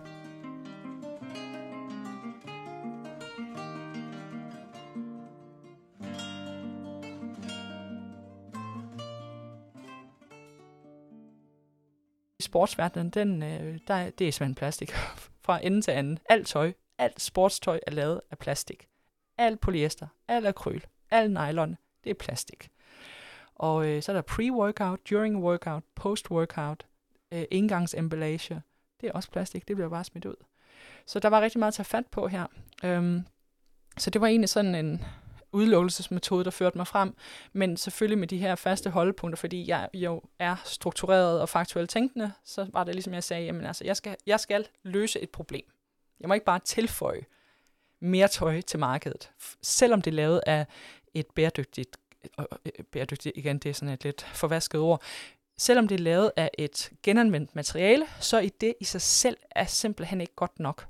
I 12.40 12.44
sportsverdenen, 12.44 13.10
den, 13.10 13.44
øh, 13.44 13.80
der, 13.88 14.10
det 14.10 14.28
er 14.28 14.32
simpelthen 14.32 14.56
plastik. 14.56 14.92
Fra 15.46 15.60
ende 15.66 15.82
til 15.82 15.92
anden. 15.92 16.20
Alt 16.30 16.48
tøj, 16.48 16.74
alt 16.98 17.22
sportstøj 17.22 17.80
er 17.88 17.92
lavet 17.92 18.22
af 18.32 18.38
plastik. 18.38 18.88
Alt 19.40 19.60
polyester, 19.60 20.08
alt 20.28 20.48
akryl, 20.48 20.82
alt 21.12 21.32
nylon, 21.32 21.78
det 22.04 22.10
er 22.10 22.14
plastik. 22.14 22.70
Og 23.56 23.88
øh, 23.88 24.04
så 24.04 24.12
er 24.12 24.16
der 24.16 24.22
pre-workout, 24.22 25.10
during 25.10 25.44
workout, 25.44 25.84
post-workout, 25.96 26.88
øh, 27.32 27.44
indgangsemballage. 27.52 28.62
Det 29.02 29.10
er 29.10 29.14
også 29.14 29.32
plastik, 29.32 29.68
det 29.68 29.76
bliver 29.76 29.90
bare 29.90 30.04
smidt 30.04 30.26
ud. 30.26 30.36
Så 31.06 31.20
der 31.20 31.30
var 31.30 31.42
rigtig 31.42 31.60
meget 31.60 31.72
at 31.72 31.76
tage 31.76 31.86
fat 31.86 32.08
på 32.08 32.28
her. 32.28 32.46
Øhm, 32.84 33.22
så 33.98 34.10
det 34.10 34.22
var 34.22 34.28
egentlig 34.28 34.50
sådan 34.50 34.76
en, 34.76 35.06
udelukkelsesmetode, 35.52 36.44
der 36.44 36.52
førte 36.52 36.78
mig 36.78 36.88
frem, 36.88 37.16
men 37.54 37.78
selvfølgelig 37.78 38.18
med 38.18 38.28
de 38.28 38.38
her 38.38 38.56
faste 38.56 38.90
holdepunkter, 38.90 39.38
fordi 39.38 39.70
jeg 39.70 39.90
jo 39.94 40.22
er 40.40 40.56
struktureret 40.66 41.42
og 41.42 41.50
faktuelt 41.50 41.90
tænkende, 41.90 42.32
så 42.44 42.68
var 42.74 42.84
det 42.84 42.96
ligesom 42.96 43.14
jeg 43.14 43.24
sagde, 43.24 43.46
jamen 43.46 43.66
altså, 43.66 43.84
jeg 43.86 43.98
skal, 43.98 44.16
jeg 44.26 44.40
skal 44.40 44.68
løse 44.84 45.20
et 45.20 45.30
problem. 45.30 45.66
Jeg 46.20 46.28
må 46.28 46.34
ikke 46.34 46.46
bare 46.46 46.60
tilføje 46.60 47.26
mere 48.00 48.28
tøj 48.28 48.62
til 48.62 48.80
markedet, 48.80 49.32
selvom 49.62 50.02
det 50.02 50.12
er 50.12 50.16
lavet 50.16 50.42
af 50.48 50.66
et 51.14 51.28
bæredygtigt, 51.36 51.98
og 52.38 52.48
øh, 52.66 52.84
bæredygtigt 52.92 53.38
igen, 53.38 53.58
det 53.58 53.70
er 53.70 53.74
sådan 53.74 53.94
et 53.94 54.04
lidt 54.04 54.22
forvasket 54.22 54.82
ord, 54.82 55.02
selvom 55.58 55.88
det 55.88 55.96
er 55.96 56.04
lavet 56.04 56.32
af 56.36 56.50
et 56.58 56.92
genanvendt 57.04 57.56
materiale, 57.56 58.06
så 58.20 58.40
i 58.40 58.50
det 58.50 58.74
i 58.80 58.84
sig 58.84 59.02
selv 59.02 59.38
er 59.52 59.66
simpelthen 59.66 60.22
ikke 60.22 60.36
godt 60.36 60.60
nok. 60.60 60.88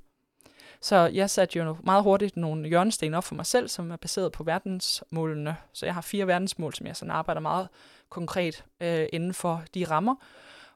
Så 0.81 0.95
jeg 1.13 1.29
satte 1.29 1.59
jo 1.59 1.77
meget 1.83 2.03
hurtigt 2.03 2.37
nogle 2.37 2.67
hjørnesten 2.67 3.13
op 3.13 3.23
for 3.23 3.35
mig 3.35 3.45
selv, 3.45 3.67
som 3.67 3.91
er 3.91 3.95
baseret 3.95 4.31
på 4.31 4.43
verdensmålene. 4.43 5.55
Så 5.73 5.85
jeg 5.85 5.93
har 5.93 6.01
fire 6.01 6.27
verdensmål, 6.27 6.73
som 6.73 6.87
jeg 6.87 6.95
sådan 6.95 7.11
arbejder 7.11 7.41
meget 7.41 7.67
konkret 8.09 8.65
øh, 8.79 9.07
inden 9.13 9.33
for 9.33 9.63
de 9.73 9.85
rammer. 9.85 10.15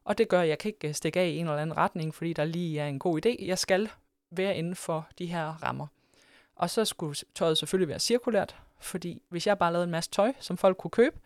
Og 0.03 0.17
det 0.17 0.27
gør, 0.27 0.41
at 0.41 0.47
jeg 0.47 0.57
kan 0.57 0.69
ikke 0.69 0.87
øh, 0.87 0.93
stikke 0.93 1.19
af 1.19 1.27
i 1.27 1.37
en 1.37 1.45
eller 1.45 1.61
anden 1.61 1.77
retning, 1.77 2.15
fordi 2.15 2.33
der 2.33 2.45
lige 2.45 2.79
er 2.79 2.87
en 2.87 2.99
god 2.99 3.25
idé. 3.25 3.45
Jeg 3.45 3.59
skal 3.59 3.89
være 4.31 4.57
inden 4.57 4.75
for 4.75 5.07
de 5.19 5.25
her 5.25 5.63
rammer. 5.63 5.87
Og 6.55 6.69
så 6.69 6.85
skulle 6.85 7.15
tøjet 7.35 7.57
selvfølgelig 7.57 7.87
være 7.89 7.99
cirkulært, 7.99 8.55
fordi 8.79 9.21
hvis 9.29 9.47
jeg 9.47 9.57
bare 9.57 9.71
lavede 9.71 9.83
en 9.83 9.91
masse 9.91 10.11
tøj, 10.11 10.33
som 10.39 10.57
folk 10.57 10.77
kunne 10.77 10.91
købe, 10.91 11.19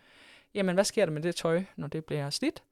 jamen 0.54 0.74
hvad 0.74 0.84
sker 0.84 1.06
der 1.06 1.14
med 1.14 1.22
det 1.22 1.36
tøj, 1.36 1.64
når 1.76 1.88
det 1.88 2.06
bliver 2.06 2.30
slidt? 2.30 2.64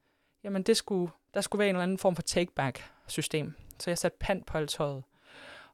Jamen 0.43 0.63
det 0.63 0.77
skulle, 0.77 1.11
der 1.33 1.41
skulle 1.41 1.59
være 1.59 1.69
en 1.69 1.75
eller 1.75 1.83
anden 1.83 1.97
form 1.97 2.15
for 2.15 2.21
take-back-system. 2.21 3.53
Så 3.79 3.89
jeg 3.89 3.97
satte 3.97 4.17
pant 4.19 4.45
på 4.45 4.57
alt 4.57 4.69
tøjet. 4.69 5.03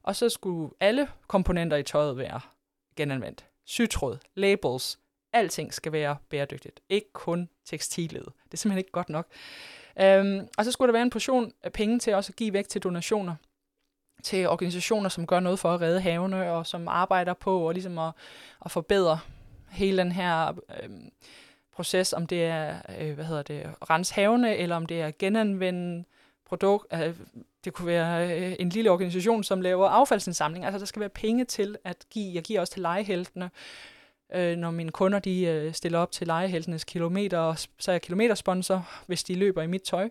Og 0.02 0.16
så 0.16 0.28
skulle 0.28 0.70
alle 0.80 1.08
komponenter 1.26 1.76
i 1.76 1.82
tøjet 1.82 2.16
være 2.16 2.40
genanvendt. 2.96 3.44
Sytråd, 3.64 4.18
labels, 4.34 4.98
alting 5.32 5.74
skal 5.74 5.92
være 5.92 6.16
bæredygtigt. 6.28 6.80
Ikke 6.88 7.12
kun 7.12 7.48
tekstilet. 7.64 8.24
Det 8.24 8.52
er 8.52 8.56
simpelthen 8.56 8.78
ikke 8.78 8.90
godt 8.90 9.08
nok. 9.08 9.26
Øhm, 10.00 10.48
og 10.58 10.64
så 10.64 10.72
skulle 10.72 10.86
der 10.86 10.92
være 10.92 11.02
en 11.02 11.10
portion 11.10 11.52
af 11.62 11.72
penge 11.72 11.98
til 11.98 12.14
også 12.14 12.32
at 12.32 12.36
give 12.36 12.52
væk 12.52 12.68
til 12.68 12.82
donationer 12.82 13.34
til 14.22 14.48
organisationer, 14.48 15.08
som 15.08 15.26
gør 15.26 15.40
noget 15.40 15.58
for 15.58 15.74
at 15.74 15.80
redde 15.80 16.00
havene, 16.00 16.50
og 16.50 16.66
som 16.66 16.88
arbejder 16.88 17.34
på 17.34 17.66
og 17.66 17.72
ligesom 17.72 17.98
at, 17.98 18.12
at 18.64 18.70
forbedre 18.70 19.18
hele 19.70 19.98
den 19.98 20.12
her 20.12 20.48
øh, 20.48 20.90
proces, 21.72 22.12
om 22.12 22.26
det 22.26 22.44
er, 22.44 22.76
øh, 22.98 23.14
hvad 23.14 23.24
hedder 23.24 23.42
det, 23.42 23.66
rens 23.90 24.10
havene, 24.10 24.56
eller 24.56 24.76
om 24.76 24.86
det 24.86 25.00
er 25.00 25.10
genanvende 25.18 26.04
produkt, 26.46 26.86
øh, 26.94 27.14
det 27.64 27.72
kunne 27.72 27.86
være 27.86 28.38
øh, 28.38 28.56
en 28.58 28.68
lille 28.68 28.90
organisation, 28.90 29.44
som 29.44 29.60
laver 29.60 29.88
affaldsindsamling. 29.88 30.64
Altså, 30.64 30.78
der 30.78 30.84
skal 30.84 31.00
være 31.00 31.08
penge 31.08 31.44
til 31.44 31.76
at 31.84 32.04
give. 32.10 32.34
Jeg 32.34 32.42
giver 32.42 32.60
også 32.60 32.72
til 32.72 32.82
legeheltene. 32.82 33.50
Øh, 34.34 34.56
når 34.56 34.70
mine 34.70 34.90
kunder 34.90 35.18
de 35.18 35.44
øh, 35.44 35.72
stiller 35.72 35.98
op 35.98 36.12
til 36.12 36.26
legeheltenes 36.26 36.84
kilometer, 36.84 37.66
så 37.78 37.90
er 37.90 37.92
jeg 37.92 38.02
kilometersponsor, 38.02 38.88
hvis 39.06 39.24
de 39.24 39.34
løber 39.34 39.62
i 39.62 39.66
mit 39.66 39.82
tøj. 39.82 40.10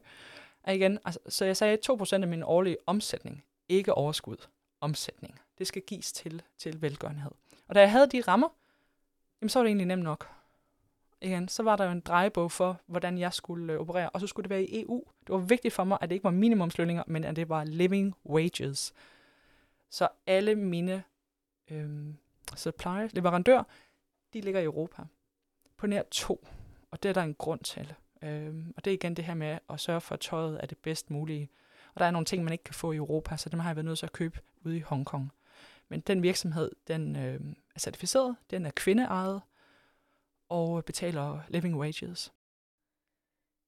Og 0.64 0.76
igen, 0.76 1.00
altså, 1.06 1.20
så 1.30 1.46
jeg 1.46 1.58
sagde 1.58 1.78
2% 1.90 2.14
af 2.14 2.28
min 2.28 2.44
årlige 2.44 2.78
omsætning, 2.86 3.44
ikke 3.72 3.94
overskud, 3.94 4.38
omsætning. 4.82 5.40
Det 5.58 5.68
skal 5.68 5.82
gives 5.82 6.14
til, 6.14 6.42
til 6.58 6.82
velgørenhed. 6.82 7.32
Og 7.68 7.76
da 7.76 7.80
jeg 7.80 7.92
havde 7.92 8.08
de 8.08 8.22
rammer, 8.22 8.50
jamen, 9.42 9.50
så 9.50 9.60
var 9.60 9.64
det 9.64 9.70
egentlig 9.70 9.88
nemt 9.88 10.04
nok 10.04 10.30
igen, 11.22 11.48
så 11.48 11.64
var 11.64 11.76
der 11.76 11.86
jo 11.86 11.92
en 11.92 12.00
drejebog 12.00 12.52
for, 12.52 12.82
hvordan 12.86 13.18
jeg 13.18 13.34
skulle 13.34 13.74
øh, 13.74 13.80
operere, 13.80 14.10
og 14.10 14.20
så 14.20 14.28
skulle 14.28 14.44
det 14.44 14.50
være 14.50 14.64
i 14.64 14.82
EU. 14.82 15.04
Det 15.28 15.34
var 15.34 15.38
vigtigt 15.38 15.74
for 15.74 15.84
mig, 15.84 15.98
at 16.02 16.10
det 16.10 16.16
ikke 16.16 16.24
var 16.24 16.32
minimumslønninger, 16.32 17.04
men 17.08 17.24
at 17.24 17.36
det 17.36 17.50
var 17.50 17.64
living 17.64 18.16
wages. 18.26 18.94
Så 19.90 20.08
alle 20.28 20.56
mine 20.56 21.04
øh, 21.72 22.14
suppliers, 22.56 23.14
leverandør, 23.14 23.64
de 24.34 24.42
ligger 24.42 24.60
i 24.60 24.64
Europa. 24.64 25.04
På 25.78 25.88
nær 25.88 26.04
to, 26.12 26.48
og 26.92 27.04
det 27.04 27.10
er 27.10 27.14
der 27.14 27.24
en 27.24 27.34
grund 27.34 27.60
til. 27.60 27.94
Øh, 28.22 28.56
og 28.78 28.86
det 28.86 28.92
er 28.92 28.96
igen 28.96 29.16
det 29.16 29.26
her 29.26 29.34
med 29.34 29.58
at 29.70 29.80
sørge 29.80 30.02
for, 30.02 30.14
at 30.14 30.20
tøjet 30.20 30.60
er 30.64 30.66
det 30.66 30.78
bedst 30.78 31.10
mulige. 31.10 31.50
Og 31.94 32.00
der 32.00 32.06
er 32.06 32.12
nogle 32.12 32.26
ting, 32.26 32.44
man 32.44 32.54
ikke 32.54 32.64
kan 32.64 32.74
få 32.74 32.92
i 32.92 32.96
Europa, 32.96 33.38
så 33.38 33.50
dem 33.50 33.60
har 33.60 33.70
jeg 33.70 33.76
været 33.76 33.86
nødt 33.86 34.00
til 34.00 34.06
at 34.06 34.12
købe 34.12 34.40
ude 34.66 34.78
i 34.78 34.80
Hongkong. 34.80 35.32
Men 35.90 36.00
den 36.00 36.24
virksomhed, 36.24 36.72
den 36.88 37.16
øh, 37.16 37.40
er 37.76 37.80
certificeret, 37.80 38.36
den 38.50 38.66
er 38.66 38.72
kvindeejet, 38.72 39.42
og 40.50 40.86
betaler 40.86 41.40
living 41.50 41.78
wages. 41.78 42.34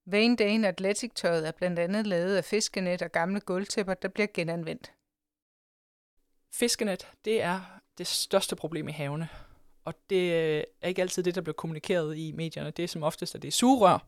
Vane 0.06 0.36
Dane 0.36 0.68
Athletic-tøjet 0.68 1.48
er 1.48 1.52
blandt 1.52 1.80
andet 1.80 2.08
lavet 2.08 2.38
af 2.38 2.46
fiskenet 2.46 3.02
og 3.02 3.12
gamle 3.12 3.40
gulvtæpper, 3.40 3.94
der 3.94 4.08
bliver 4.08 4.28
genanvendt. 4.34 4.94
Fiskenet, 6.52 7.12
det 7.26 7.42
er 7.42 7.80
det 7.98 8.08
største 8.08 8.56
problem 8.56 8.88
i 8.88 8.92
havene. 8.92 9.30
Og 9.86 9.94
det 10.10 10.32
øh, 10.34 10.64
er 10.82 10.88
ikke 10.88 11.02
altid 11.02 11.24
det, 11.24 11.36
der 11.36 11.42
bliver 11.42 11.54
kommunikeret 11.54 12.18
i 12.18 12.32
medierne. 12.32 12.72
Det 12.72 12.84
er 12.84 12.88
som 12.88 13.04
oftest, 13.04 13.36
at 13.36 13.42
det 13.42 13.48
er 13.48 13.52
sugerør, 13.52 14.06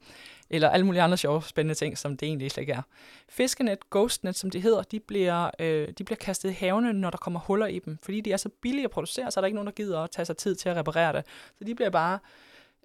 eller 0.50 0.70
alle 0.70 0.86
mulige 0.86 1.02
andre 1.02 1.18
sjove, 1.18 1.44
spændende 1.44 1.76
ting, 1.76 1.98
som 1.98 2.18
det 2.18 2.28
egentlig 2.28 2.52
slet 2.52 2.62
ikke 2.62 2.74
er. 2.74 2.82
Fiskenet, 3.30 3.90
ghostnet, 3.90 4.36
som 4.36 4.50
de 4.50 4.60
hedder, 4.60 4.84
de 4.84 5.00
bliver, 5.00 5.50
øh, 5.60 5.88
de 5.98 6.04
bliver 6.04 6.18
kastet 6.18 6.50
i 6.50 6.54
havene, 6.54 6.94
når 6.94 7.10
der 7.10 7.18
kommer 7.18 7.40
huller 7.40 7.68
i 7.68 7.80
dem. 7.80 7.98
Fordi 8.02 8.22
de 8.22 8.32
er 8.32 8.38
så 8.38 8.50
billige 8.62 8.86
at 8.86 8.92
producere, 8.92 9.32
så 9.32 9.40
er 9.40 9.42
der 9.42 9.46
ikke 9.46 9.56
nogen, 9.56 9.68
der 9.68 9.74
gider 9.74 10.00
at 10.00 10.12
tage 10.12 10.26
sig 10.26 10.38
tid 10.38 10.56
til 10.56 10.70
at 10.70 10.76
reparere 10.76 11.14
det. 11.14 11.26
Så 11.58 11.64
de 11.64 11.76
bliver 11.76 11.90
bare 11.90 12.20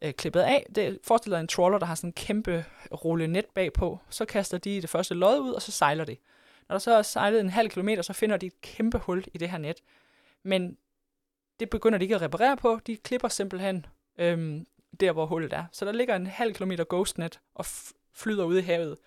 øh, 0.02 0.12
klippet 0.12 0.40
af. 0.40 0.66
Det 0.74 0.98
forestiller 1.04 1.38
en 1.38 1.48
trawler, 1.48 1.78
der 1.78 1.86
har 1.86 1.94
sådan 1.94 2.08
en 2.08 2.12
kæmpe 2.12 2.64
rulle 2.92 3.26
net 3.26 3.46
bagpå. 3.54 3.98
Så 4.10 4.24
kaster 4.24 4.58
de 4.58 4.82
det 4.82 4.90
første 4.90 5.14
lod 5.14 5.40
ud, 5.40 5.52
og 5.52 5.62
så 5.62 5.72
sejler 5.72 6.04
det. 6.04 6.18
Når 6.68 6.74
der 6.74 6.78
så 6.78 6.94
er 6.94 7.02
sejlet 7.02 7.40
en 7.40 7.50
halv 7.50 7.70
kilometer, 7.70 8.02
så 8.02 8.12
finder 8.12 8.36
de 8.36 8.46
et 8.46 8.60
kæmpe 8.60 8.98
hul 8.98 9.24
i 9.34 9.38
det 9.38 9.50
her 9.50 9.58
net. 9.58 9.76
Men 10.42 10.76
det 11.60 11.70
begynder 11.70 11.98
de 11.98 12.04
ikke 12.04 12.14
at 12.14 12.22
reparere 12.22 12.56
på. 12.56 12.80
De 12.86 12.96
klipper 12.96 13.28
simpelthen 13.28 13.86
øhm, 14.18 14.66
der, 15.00 15.12
hvor 15.12 15.26
hullet 15.26 15.52
er. 15.52 15.64
Så 15.72 15.84
der 15.84 15.92
ligger 15.92 16.16
en 16.16 16.26
halv 16.26 16.54
kilometer 16.54 16.84
ghostnet 16.88 17.40
og 17.54 17.64
flyder 18.12 18.44
ud 18.44 18.58
i 18.58 18.60
havet, 18.60 18.98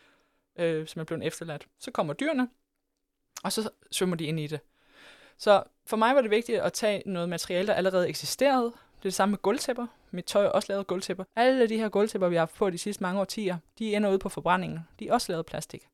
øh, 0.56 0.88
som 0.88 1.00
er 1.00 1.04
blevet 1.04 1.26
efterladt. 1.26 1.68
Så 1.80 1.92
kommer 1.92 2.14
dyrene, 2.14 2.50
og 3.44 3.52
så 3.52 3.70
svømmer 3.92 4.16
de 4.16 4.26
ind 4.26 4.40
i 4.40 4.48
det. 4.48 4.60
Så 5.38 5.64
for 5.86 5.98
mig 5.98 6.16
var 6.16 6.22
det 6.22 6.32
vigtigt 6.32 6.60
at 6.62 6.74
tage 6.74 7.04
noget 7.06 7.30
materiale, 7.30 7.68
der 7.68 7.74
allerede 7.74 8.10
eksisterede. 8.10 8.66
Det 8.66 9.00
er 9.00 9.04
det 9.04 9.14
samme 9.14 9.32
med 9.32 9.40
gulvtæpper. 9.42 9.88
Mit 10.12 10.26
tøj 10.26 10.46
er 10.46 10.50
også 10.50 10.72
lavet 10.72 10.88
gulvtæpper. 10.88 11.24
Alle 11.36 11.70
de 11.70 11.78
her 11.78 11.90
gulvtæpper, 11.90 12.30
vi 12.30 12.36
har 12.36 12.42
haft 12.42 12.56
på 12.56 12.70
de 12.70 12.78
sidste 12.78 13.04
mange 13.04 13.20
årtier, 13.20 13.58
de 13.80 13.96
ender 13.96 14.10
ude 14.10 14.20
på 14.20 14.30
forbrændingen. 14.30 14.80
De 15.00 15.08
er 15.08 15.14
også 15.14 15.32
lavet 15.32 15.46
plastik. 15.46 15.88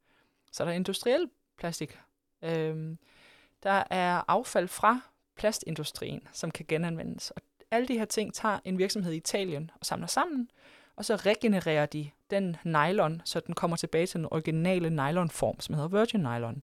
Så 0.52 0.64
der 0.66 0.72
er 0.72 0.76
industriel 0.76 1.30
plastik. 1.58 2.00
Øhm, 2.42 2.98
der 3.64 3.84
er 3.90 4.22
affald 4.28 4.68
fra 4.68 5.02
plastindustrien, 5.40 6.22
som 6.34 6.52
kan 6.52 6.66
genanvendes. 6.68 7.32
Og 7.32 7.42
alle 7.72 7.88
de 7.88 7.98
her 7.98 8.06
ting 8.06 8.34
tager 8.34 8.60
en 8.66 8.78
virksomhed 8.78 9.14
i 9.14 9.18
Italien 9.18 9.72
og 9.80 9.86
samler 9.86 10.08
sammen, 10.08 10.50
og 10.96 11.06
så 11.06 11.16
regenererer 11.16 11.86
de 11.86 12.10
den 12.30 12.58
nylon, 12.64 13.22
så 13.26 13.40
den 13.40 13.56
kommer 13.56 13.78
tilbage 13.78 14.08
til 14.08 14.18
den 14.18 14.28
originale 14.32 14.90
nylonform, 14.90 15.60
som 15.60 15.76
hedder 15.76 15.90
virgin 15.90 16.20
nylon. 16.20 16.62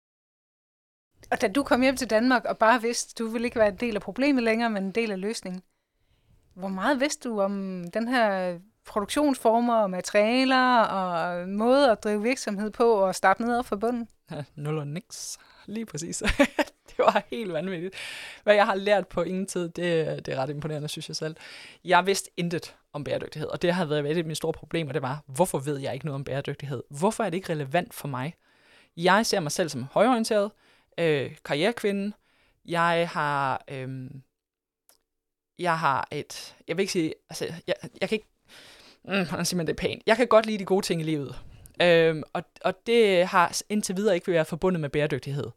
Og 1.30 1.40
da 1.40 1.48
du 1.48 1.62
kom 1.62 1.82
hjem 1.82 1.96
til 1.96 2.10
Danmark 2.10 2.44
og 2.44 2.58
bare 2.58 2.82
vidste, 2.82 3.24
du 3.24 3.30
ville 3.30 3.44
ikke 3.44 3.58
være 3.58 3.68
en 3.68 3.76
del 3.76 3.94
af 3.94 4.02
problemet 4.02 4.44
længere, 4.44 4.70
men 4.70 4.84
en 4.84 4.92
del 4.92 5.10
af 5.10 5.20
løsningen, 5.20 5.62
hvor 6.54 6.68
meget 6.68 7.00
vidste 7.00 7.28
du 7.28 7.40
om 7.40 7.84
den 7.94 8.08
her 8.08 8.58
produktionsformer 8.86 9.74
og 9.74 9.90
materialer 9.90 10.80
og 10.80 11.48
måde 11.48 11.90
at 11.90 12.04
drive 12.04 12.22
virksomhed 12.22 12.70
på 12.70 12.92
og 12.92 13.14
starte 13.14 13.42
ned 13.42 13.62
fra 13.62 13.76
bunden? 13.76 14.08
Ja, 14.30 14.44
nul 14.62 14.78
og 14.78 14.86
niks. 14.86 15.38
Lige 15.66 15.86
præcis. 15.86 16.22
det 16.96 16.98
var 16.98 17.22
helt 17.30 17.52
vanvittigt. 17.52 17.94
Hvad 18.42 18.54
jeg 18.54 18.66
har 18.66 18.74
lært 18.74 19.08
på 19.08 19.22
ingen 19.22 19.46
tid, 19.46 19.68
det, 19.68 20.26
det 20.26 20.34
er 20.34 20.36
ret 20.36 20.50
imponerende, 20.50 20.88
synes 20.88 21.08
jeg 21.08 21.16
selv. 21.16 21.36
Jeg 21.84 22.06
vidste 22.06 22.30
intet 22.36 22.74
om 22.92 23.04
bæredygtighed, 23.04 23.48
og 23.48 23.62
det 23.62 23.74
har 23.74 23.84
været 23.84 24.10
et 24.10 24.16
af 24.18 24.24
mine 24.24 24.34
store 24.34 24.52
problemer, 24.52 24.92
det 24.92 25.02
var, 25.02 25.22
hvorfor 25.26 25.58
ved 25.58 25.78
jeg 25.78 25.94
ikke 25.94 26.06
noget 26.06 26.14
om 26.14 26.24
bæredygtighed? 26.24 26.82
Hvorfor 26.90 27.24
er 27.24 27.30
det 27.30 27.36
ikke 27.36 27.52
relevant 27.52 27.94
for 27.94 28.08
mig? 28.08 28.34
Jeg 28.96 29.26
ser 29.26 29.40
mig 29.40 29.52
selv 29.52 29.68
som 29.68 29.86
højorienteret, 29.92 30.50
øh, 30.98 31.36
karrierekvinde. 31.44 32.12
Jeg 32.64 33.08
har, 33.12 33.64
øh, 33.68 34.10
jeg 35.58 35.78
har 35.78 36.08
et, 36.10 36.56
jeg 36.68 36.76
vil 36.76 36.82
ikke 36.82 36.92
sige, 36.92 37.14
altså, 37.30 37.54
jeg, 37.66 37.74
jeg 38.00 38.08
kan 38.08 38.16
ikke, 38.16 38.28
mm, 39.04 39.28
hvordan 39.28 39.44
siger 39.44 39.56
man 39.56 39.66
det 39.66 39.76
pænt, 39.76 40.02
jeg 40.06 40.16
kan 40.16 40.26
godt 40.26 40.46
lide 40.46 40.58
de 40.58 40.64
gode 40.64 40.86
ting 40.86 41.00
i 41.00 41.04
livet. 41.04 41.34
Øh, 41.82 42.22
og, 42.32 42.42
og 42.64 42.74
det 42.86 43.26
har 43.26 43.60
indtil 43.68 43.96
videre 43.96 44.14
ikke 44.14 44.32
været 44.32 44.46
forbundet 44.46 44.80
med 44.80 44.88
bæredygtighed. 44.88 45.50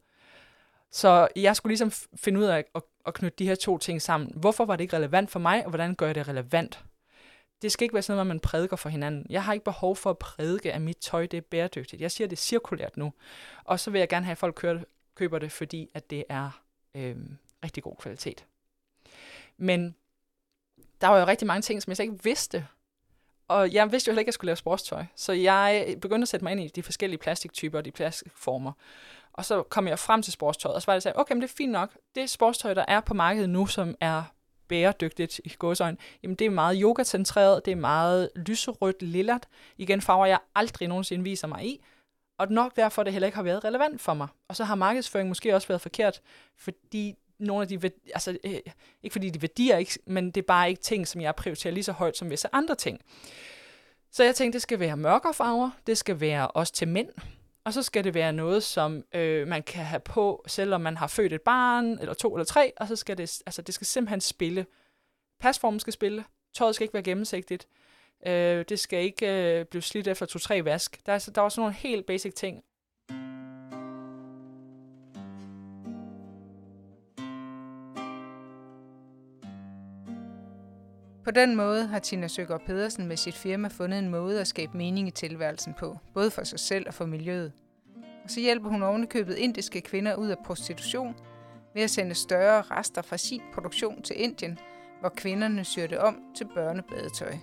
Så 0.92 1.28
jeg 1.36 1.56
skulle 1.56 1.72
ligesom 1.72 1.92
finde 2.16 2.40
ud 2.40 2.46
af 2.46 2.66
at, 2.76 2.82
at 3.06 3.14
knytte 3.14 3.36
de 3.40 3.48
her 3.48 3.56
to 3.56 3.78
ting 3.78 4.02
sammen. 4.02 4.32
Hvorfor 4.36 4.66
var 4.66 4.76
det 4.76 4.84
ikke 4.84 4.96
relevant 4.96 5.32
for 5.32 5.40
mig, 5.40 5.64
og 5.64 5.70
hvordan 5.70 5.96
gør 5.96 6.06
jeg 6.06 6.16
det 6.16 6.28
relevant? 6.28 6.84
Det 7.62 7.72
skal 7.72 7.86
ikke 7.86 7.94
være 7.94 8.04
sådan 8.04 8.16
noget, 8.16 8.22
at 8.22 8.28
man 8.28 8.40
prædiker 8.40 8.76
for 8.76 8.90
hinanden. 8.90 9.26
Jeg 9.30 9.44
har 9.44 9.54
ikke 9.54 9.64
behov 9.64 9.96
for 9.96 10.10
at 10.10 10.18
prædike, 10.18 10.74
at 10.74 10.82
mit 10.82 10.98
tøj 10.98 11.26
det 11.26 11.38
er 11.38 11.42
bæredygtigt. 11.42 12.02
Jeg 12.02 12.12
siger, 12.12 12.26
at 12.26 12.30
det 12.30 12.38
er 12.38 12.42
cirkulært 12.42 12.98
nu. 12.98 13.14
Og 13.64 13.80
så 13.80 13.92
vil 13.92 14.00
jeg 14.00 14.10
gerne 14.10 14.26
have, 14.26 14.32
at 14.32 14.38
folk 14.38 14.56
kører, 14.56 14.84
køber 15.16 15.40
det, 15.40 15.52
fordi 15.52 15.90
at 15.94 16.10
det 16.10 16.24
er 16.30 16.62
øh, 16.96 17.16
rigtig 17.64 17.84
god 17.84 17.96
kvalitet. 17.96 18.46
Men 19.58 19.96
der 21.02 21.08
var 21.08 21.20
jo 21.20 21.26
rigtig 21.26 21.48
mange 21.48 21.62
ting, 21.62 21.82
som 21.82 21.90
jeg 21.90 21.98
slet 21.98 22.06
ikke 22.06 22.24
vidste. 22.24 22.68
Og 23.48 23.74
jeg 23.74 23.92
vidste 23.92 24.10
jo 24.10 24.12
heller 24.12 24.20
ikke, 24.20 24.28
at 24.28 24.32
jeg 24.32 24.34
skulle 24.34 24.50
lave 24.50 24.56
sportstøj. 24.56 25.06
Så 25.16 25.34
jeg 25.34 25.96
begyndte 26.02 26.24
at 26.24 26.28
sætte 26.28 26.44
mig 26.44 26.52
ind 26.52 26.62
i 26.62 26.68
de 26.68 26.84
forskellige 26.84 27.20
plastiktyper 27.20 27.78
og 27.78 27.86
de 27.86 27.92
plastikformer. 27.92 28.72
Og 29.38 29.46
så 29.46 29.64
kom 29.64 29.88
jeg 29.88 30.00
frem 30.00 30.22
til 30.22 30.34
sportstøjet, 30.34 30.76
og 30.76 30.82
så 30.82 30.86
var 30.86 30.94
det 30.94 31.04
sådan, 31.04 31.20
okay, 31.20 31.34
men 31.34 31.42
det 31.42 31.50
er 31.50 31.56
fint 31.58 31.72
nok. 31.72 31.98
Det 32.16 32.30
sportstøj, 32.30 32.74
der 32.74 32.86
er 32.88 33.00
på 33.00 33.14
markedet 33.14 33.50
nu, 33.50 33.68
som 33.68 33.96
er 34.00 34.24
bæredygtigt 34.68 35.42
i 35.44 35.50
gåsøjne, 35.60 35.98
jamen 36.24 36.36
det 36.36 36.46
er 36.46 36.50
meget 36.50 36.78
yoga-centreret, 36.82 37.66
det 37.66 37.72
er 37.72 37.76
meget 37.76 38.30
lyserødt, 38.36 39.02
lillert. 39.02 39.48
Igen 39.78 40.02
farver, 40.02 40.26
jeg 40.26 40.40
aldrig 40.56 40.88
nogensinde 40.88 41.24
viser 41.24 41.48
mig 41.48 41.66
i. 41.66 41.84
Og 42.38 42.52
nok 42.52 42.76
derfor, 42.76 43.04
det 43.04 43.14
heller 43.14 43.26
ikke 43.26 43.36
har 43.36 43.44
været 43.44 43.64
relevant 43.64 44.02
for 44.02 44.14
mig. 44.14 44.28
Og 44.48 44.56
så 44.56 44.64
har 44.64 44.76
markedsføring 44.76 45.28
måske 45.28 45.56
også 45.56 45.68
været 45.68 45.82
forkert, 45.82 46.22
fordi 46.58 47.16
nogle 47.40 47.62
af 47.62 47.68
de, 47.68 47.92
altså 48.14 48.38
øh, 48.44 48.60
ikke 49.04 49.14
fordi 49.14 49.30
de 49.30 49.42
værdier, 49.42 49.78
ikke, 49.78 50.00
men 50.06 50.32
det 50.32 50.38
er 50.38 50.46
bare 50.46 50.70
ikke 50.70 50.82
ting, 50.82 51.08
som 51.08 51.22
jeg 51.22 51.36
prioriterer 51.36 51.74
lige 51.74 51.84
så 51.84 51.92
højt 51.92 52.18
som 52.18 52.30
visse 52.30 52.48
andre 52.54 52.76
ting. 52.76 53.02
Så 54.12 54.24
jeg 54.24 54.36
tænkte, 54.36 54.54
det 54.54 54.62
skal 54.62 54.80
være 54.80 54.98
mørkere 54.98 55.34
farver, 55.34 55.70
det 55.88 55.98
skal 55.98 56.20
være 56.20 56.48
også 56.48 56.74
til 56.74 56.88
mænd, 56.88 57.10
og 57.66 57.74
så 57.74 57.84
skal 57.84 58.04
det 58.04 58.14
være 58.14 58.34
noget, 58.34 58.64
som 58.64 59.04
øh, 59.14 59.48
man 59.48 59.64
kan 59.64 59.86
have 59.86 60.00
på, 60.00 60.44
selvom 60.48 60.82
man 60.82 60.98
har 60.98 61.08
født 61.08 61.34
et 61.34 61.42
barn, 61.42 61.86
eller 61.86 62.14
to 62.14 62.36
eller 62.36 62.46
tre, 62.46 62.74
og 62.78 62.88
så 62.88 62.96
skal 62.96 63.18
det, 63.18 63.42
altså 63.46 63.62
det 63.62 63.76
skal 63.76 63.88
simpelthen 63.88 64.22
spille. 64.22 64.66
Pasformen 65.40 65.80
skal 65.80 65.94
spille, 65.94 66.26
tøjet 66.54 66.76
skal 66.76 66.84
ikke 66.84 66.94
være 66.94 67.04
gennemsigtigt, 67.04 67.68
øh, 68.28 68.66
det 68.70 68.80
skal 68.80 69.04
ikke 69.04 69.60
øh, 69.60 69.66
blive 69.66 69.82
slidt 69.82 70.08
efter 70.08 70.26
to-tre 70.26 70.66
vask. 70.66 71.06
Der 71.06 71.14
er, 71.14 71.30
der 71.36 71.42
er 71.42 71.46
også 71.46 71.62
nogle 71.62 71.74
helt 71.74 72.06
basic 72.06 72.34
ting. 72.34 72.64
På 81.26 81.32
den 81.32 81.56
måde 81.56 81.88
har 81.88 82.00
Tina 82.00 82.28
Søgaard 82.28 82.62
Pedersen 82.66 83.08
med 83.08 83.18
sit 83.18 83.36
firma 83.36 83.68
fundet 83.68 84.00
en 84.00 84.10
måde 84.10 84.42
at 84.42 84.48
skabe 84.48 84.78
mening 84.78 85.08
i 85.08 85.12
tilværelsen 85.12 85.74
på, 85.74 85.98
både 86.14 86.32
for 86.32 86.44
sig 86.44 86.60
selv 86.60 86.88
og 86.88 86.94
for 86.94 87.06
miljøet. 87.06 87.52
Og 88.24 88.30
så 88.30 88.40
hjælper 88.40 88.70
hun 88.70 88.84
ovenikøbet 88.84 89.36
indiske 89.36 89.82
kvinder 89.82 90.16
ud 90.16 90.28
af 90.28 90.36
prostitution 90.46 91.16
ved 91.74 91.84
at 91.84 91.90
sende 91.90 92.16
større 92.16 92.62
rester 92.62 93.02
fra 93.02 93.18
sin 93.18 93.42
produktion 93.54 94.02
til 94.02 94.22
Indien, 94.22 94.60
hvor 95.00 95.10
kvinderne 95.10 95.64
syr 95.64 95.88
det 95.88 95.98
om 95.98 96.20
til 96.36 96.48
børnebadetøj. 96.56 97.34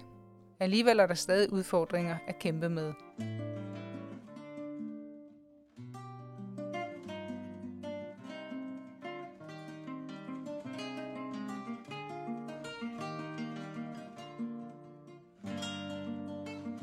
Alligevel 0.61 0.99
er 0.99 1.07
der 1.07 1.15
stadig 1.15 1.53
udfordringer 1.53 2.17
at 2.29 2.39
kæmpe 2.39 2.69
med. 2.69 2.93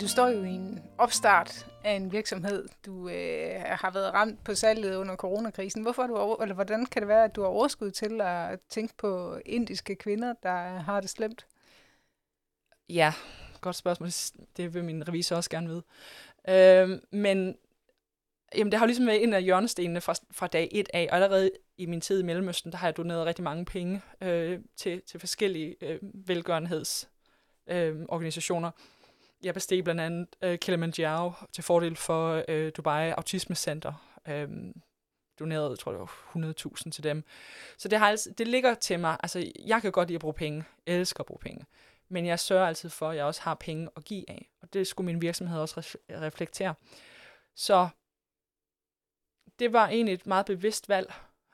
Står 0.10 0.28
jo 0.28 0.44
i 0.44 0.50
en 0.50 0.84
opstart 0.98 1.68
af 1.84 1.92
en 1.92 2.12
virksomhed. 2.12 2.68
Du 2.86 3.10
øh, 3.10 3.62
har 3.66 3.92
været 3.92 4.14
ramt 4.14 4.44
på 4.44 4.56
salget 4.56 4.96
under 4.96 5.16
coronakrisen. 5.16 5.82
Hvorfor 5.82 6.08
du 6.08 6.16
over, 6.16 6.42
eller 6.42 6.56
hvordan 6.56 6.86
kan 6.86 7.02
det 7.02 7.08
være, 7.08 7.24
at 7.24 7.36
du 7.36 7.42
har 7.42 7.48
overskud 7.48 7.92
til 7.92 8.22
at 8.22 8.60
tænke 8.70 8.94
på 8.98 9.40
indiske 9.46 9.96
kvinder, 9.96 10.34
der 10.44 10.80
har 10.80 11.02
det 11.02 11.10
slemt? 11.10 11.48
Ja, 12.90 13.14
godt 13.62 13.76
spørgsmål. 13.76 14.10
Det 14.58 14.74
vil 14.74 14.84
min 14.84 15.08
revisor 15.08 15.36
også 15.36 15.50
gerne 15.50 15.68
vide. 15.68 15.84
Øh, 16.50 17.00
men 17.12 17.58
jamen, 18.56 18.72
det 18.72 18.80
har 18.80 18.86
ligesom 18.86 19.08
været 19.08 19.24
en 19.24 19.34
af 19.34 19.44
hjørnestenene 19.44 20.02
fra, 20.02 20.14
fra 20.32 20.48
dag 20.48 20.70
1 20.72 20.90
af. 20.94 21.08
Og 21.12 21.16
allerede 21.16 21.52
i 21.78 21.86
min 21.86 22.02
tid 22.02 22.20
i 22.20 22.24
Mellemøsten, 22.24 22.72
der 22.72 22.78
har 22.78 22.88
jeg 22.88 22.98
doneret 22.98 23.26
rigtig 23.26 23.44
mange 23.44 23.66
penge 23.66 24.02
øh, 24.22 24.60
til, 24.76 25.02
til 25.02 25.20
forskellige 25.20 25.76
øh, 25.82 26.00
velgørenhedsorganisationer. 26.02 28.68
Øh, 28.68 28.74
jeg 29.44 29.54
besteg 29.54 29.84
blandt 29.84 30.02
andet 30.02 30.28
øh, 30.42 30.60
Kilimanjaro 30.60 31.32
til 31.52 31.64
fordel 31.64 31.96
for 31.96 32.44
øh, 32.48 32.72
Dubai 32.78 33.10
Autismecenter. 33.10 34.20
Øh, 34.28 34.50
donerede, 35.40 35.76
tror 35.76 35.92
jeg, 35.92 36.54
100.000 36.76 36.92
til 36.92 37.04
dem. 37.04 37.24
Så 37.78 37.88
det, 37.88 38.00
har 38.00 38.10
altså, 38.10 38.32
det 38.38 38.48
ligger 38.48 38.74
til 38.74 39.00
mig. 39.00 39.18
Altså, 39.24 39.52
jeg 39.66 39.82
kan 39.82 39.92
godt 39.92 40.08
lide 40.08 40.16
at 40.16 40.22
bruge 40.22 40.34
penge. 40.34 40.64
Jeg 40.88 40.96
elsker 40.96 41.20
at 41.20 41.26
bruge 41.26 41.40
penge. 41.40 41.66
Men 42.10 42.26
jeg 42.26 42.40
sørger 42.40 42.68
altid 42.68 42.90
for, 42.90 43.10
at 43.10 43.18
jeg 43.18 43.26
også 43.26 43.42
har 43.42 43.56
penge 43.56 43.90
at 43.96 44.06
give 44.06 44.30
af. 44.30 44.50
Og 44.62 44.74
det 44.74 44.88
skulle 44.88 45.06
min 45.06 45.22
virksomhed 45.22 45.60
også 45.60 45.98
reflektere. 46.10 46.76
Så 47.56 47.90
det 49.60 49.74
var 49.74 49.88
egentlig 49.88 50.14
et 50.14 50.28
meget 50.28 50.46
bevidst 50.46 50.90
valg, 50.90 51.14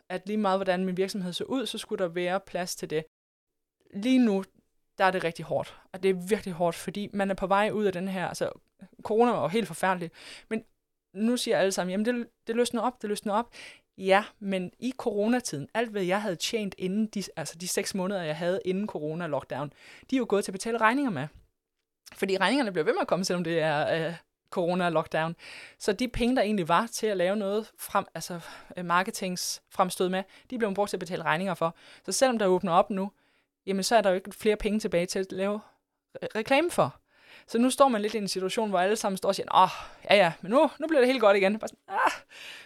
at 0.09 0.27
lige 0.27 0.37
meget 0.37 0.57
hvordan 0.57 0.85
min 0.85 0.97
virksomhed 0.97 1.33
så 1.33 1.43
ud, 1.43 1.65
så 1.65 1.77
skulle 1.77 2.03
der 2.03 2.09
være 2.09 2.39
plads 2.39 2.75
til 2.75 2.89
det. 2.89 3.05
Lige 3.93 4.25
nu, 4.25 4.43
der 4.97 5.05
er 5.05 5.11
det 5.11 5.23
rigtig 5.23 5.45
hårdt. 5.45 5.77
Og 5.93 6.03
det 6.03 6.09
er 6.09 6.27
virkelig 6.29 6.53
hårdt, 6.53 6.75
fordi 6.75 7.09
man 7.13 7.31
er 7.31 7.35
på 7.35 7.47
vej 7.47 7.69
ud 7.73 7.85
af 7.85 7.93
den 7.93 8.07
her, 8.07 8.27
altså 8.27 8.49
corona 9.03 9.31
var 9.31 9.41
jo 9.41 9.47
helt 9.47 9.67
forfærdelig, 9.67 10.11
men 10.49 10.63
nu 11.13 11.37
siger 11.37 11.57
alle 11.57 11.71
sammen, 11.71 11.91
jamen 11.91 12.05
det, 12.05 12.27
det 12.47 12.55
løsner 12.55 12.81
op, 12.81 13.01
det 13.01 13.09
løsner 13.09 13.33
op. 13.33 13.49
Ja, 13.97 14.23
men 14.39 14.71
i 14.79 14.93
coronatiden, 14.97 15.67
alt 15.73 15.89
hvad 15.89 16.03
jeg 16.03 16.21
havde 16.21 16.35
tjent 16.35 16.75
inden 16.77 17.07
de, 17.07 17.23
altså 17.35 17.57
de 17.57 17.67
seks 17.67 17.95
måneder, 17.95 18.23
jeg 18.23 18.37
havde 18.37 18.59
inden 18.65 18.87
corona-lockdown, 18.87 19.69
de 20.09 20.15
er 20.15 20.17
jo 20.17 20.25
gået 20.29 20.43
til 20.43 20.51
at 20.51 20.53
betale 20.53 20.77
regninger 20.77 21.11
med. 21.11 21.27
Fordi 22.13 22.37
regningerne 22.37 22.71
bliver 22.71 22.85
ved 22.85 22.93
med 22.93 23.01
at 23.01 23.07
komme, 23.07 23.25
selvom 23.25 23.43
det 23.43 23.59
er 23.59 24.07
øh, 24.07 24.15
corona-lockdown. 24.55 25.35
Så 25.79 25.93
de 25.93 26.07
penge, 26.07 26.35
der 26.35 26.41
egentlig 26.41 26.67
var 26.67 26.87
til 26.87 27.07
at 27.07 27.17
lave 27.17 27.35
noget 27.35 27.71
frem, 27.79 28.05
altså 28.15 28.39
øh, 28.77 28.85
marketings 28.85 29.61
fremstød 29.69 30.09
med, 30.09 30.23
de 30.49 30.57
blev 30.57 30.73
brugt 30.73 30.89
til 30.89 30.97
at 30.97 30.99
betale 30.99 31.23
regninger 31.23 31.53
for. 31.53 31.75
Så 32.05 32.11
selvom 32.11 32.39
der 32.39 32.47
åbner 32.47 32.71
op 32.71 32.89
nu, 32.89 33.11
jamen 33.65 33.83
så 33.83 33.95
er 33.95 34.01
der 34.01 34.09
jo 34.09 34.15
ikke 34.15 34.31
flere 34.31 34.55
penge 34.55 34.79
tilbage 34.79 35.05
til 35.05 35.19
at 35.19 35.31
lave 35.31 35.59
reklame 36.35 36.71
for. 36.71 36.95
Så 37.47 37.57
nu 37.57 37.69
står 37.69 37.87
man 37.87 38.01
lidt 38.01 38.13
i 38.13 38.17
en 38.17 38.27
situation, 38.27 38.69
hvor 38.69 38.79
alle 38.79 38.95
sammen 38.95 39.17
står 39.17 39.29
og 39.29 39.35
siger, 39.35 39.63
åh, 39.63 39.69
ja 40.09 40.15
ja, 40.15 40.33
men 40.41 40.51
nu, 40.51 40.69
nu 40.79 40.87
bliver 40.87 40.99
det 40.99 41.07
helt 41.07 41.21
godt 41.21 41.37
igen. 41.37 41.59
Bare 41.59 41.67
sådan, 41.67 41.79
ah, 41.87 42.11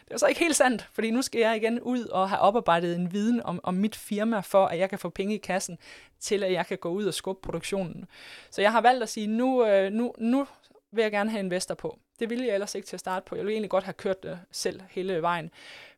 det 0.06 0.14
er 0.14 0.18
så 0.18 0.28
ikke 0.28 0.40
helt 0.40 0.56
sandt, 0.56 0.88
fordi 0.94 1.12
nu 1.12 1.22
skal 1.22 1.42
jeg 1.42 1.56
igen 1.56 1.80
ud 1.82 2.06
og 2.06 2.30
have 2.30 2.40
oparbejdet 2.40 2.96
en 2.96 3.14
viden 3.14 3.42
om, 3.44 3.60
om 3.64 3.74
mit 3.74 3.96
firma, 3.96 4.40
for 4.40 4.66
at 4.66 4.80
jeg 4.80 4.90
kan 4.90 5.00
få 5.00 5.10
penge 5.10 5.36
i 5.36 5.38
kassen, 5.38 5.78
til 6.20 6.44
at 6.44 6.52
jeg 6.52 6.68
kan 6.68 6.78
gå 6.78 6.90
ud 6.90 7.06
og 7.06 7.14
skubbe 7.14 7.42
produktionen. 7.42 8.06
Så 8.52 8.62
jeg 8.62 8.72
har 8.72 8.82
valgt 8.82 9.04
at 9.04 9.10
sige, 9.10 9.28
nu, 9.28 9.66
øh, 9.66 9.92
nu, 9.92 10.14
nu 10.18 10.48
vil 10.92 11.02
jeg 11.02 11.12
gerne 11.12 11.30
have 11.30 11.40
investor 11.40 11.76
på. 11.76 12.00
Det 12.20 12.30
ville 12.30 12.46
jeg 12.46 12.54
ellers 12.54 12.76
ikke 12.76 12.88
til 12.88 12.96
at 12.96 13.00
starte 13.00 13.26
på. 13.26 13.36
Jeg 13.36 13.46
ville 13.46 13.54
egentlig 13.54 13.70
godt 13.70 13.84
have 13.84 13.94
kørt 13.94 14.24
det 14.24 14.40
selv 14.52 14.82
hele 14.90 15.22
vejen. 15.22 15.52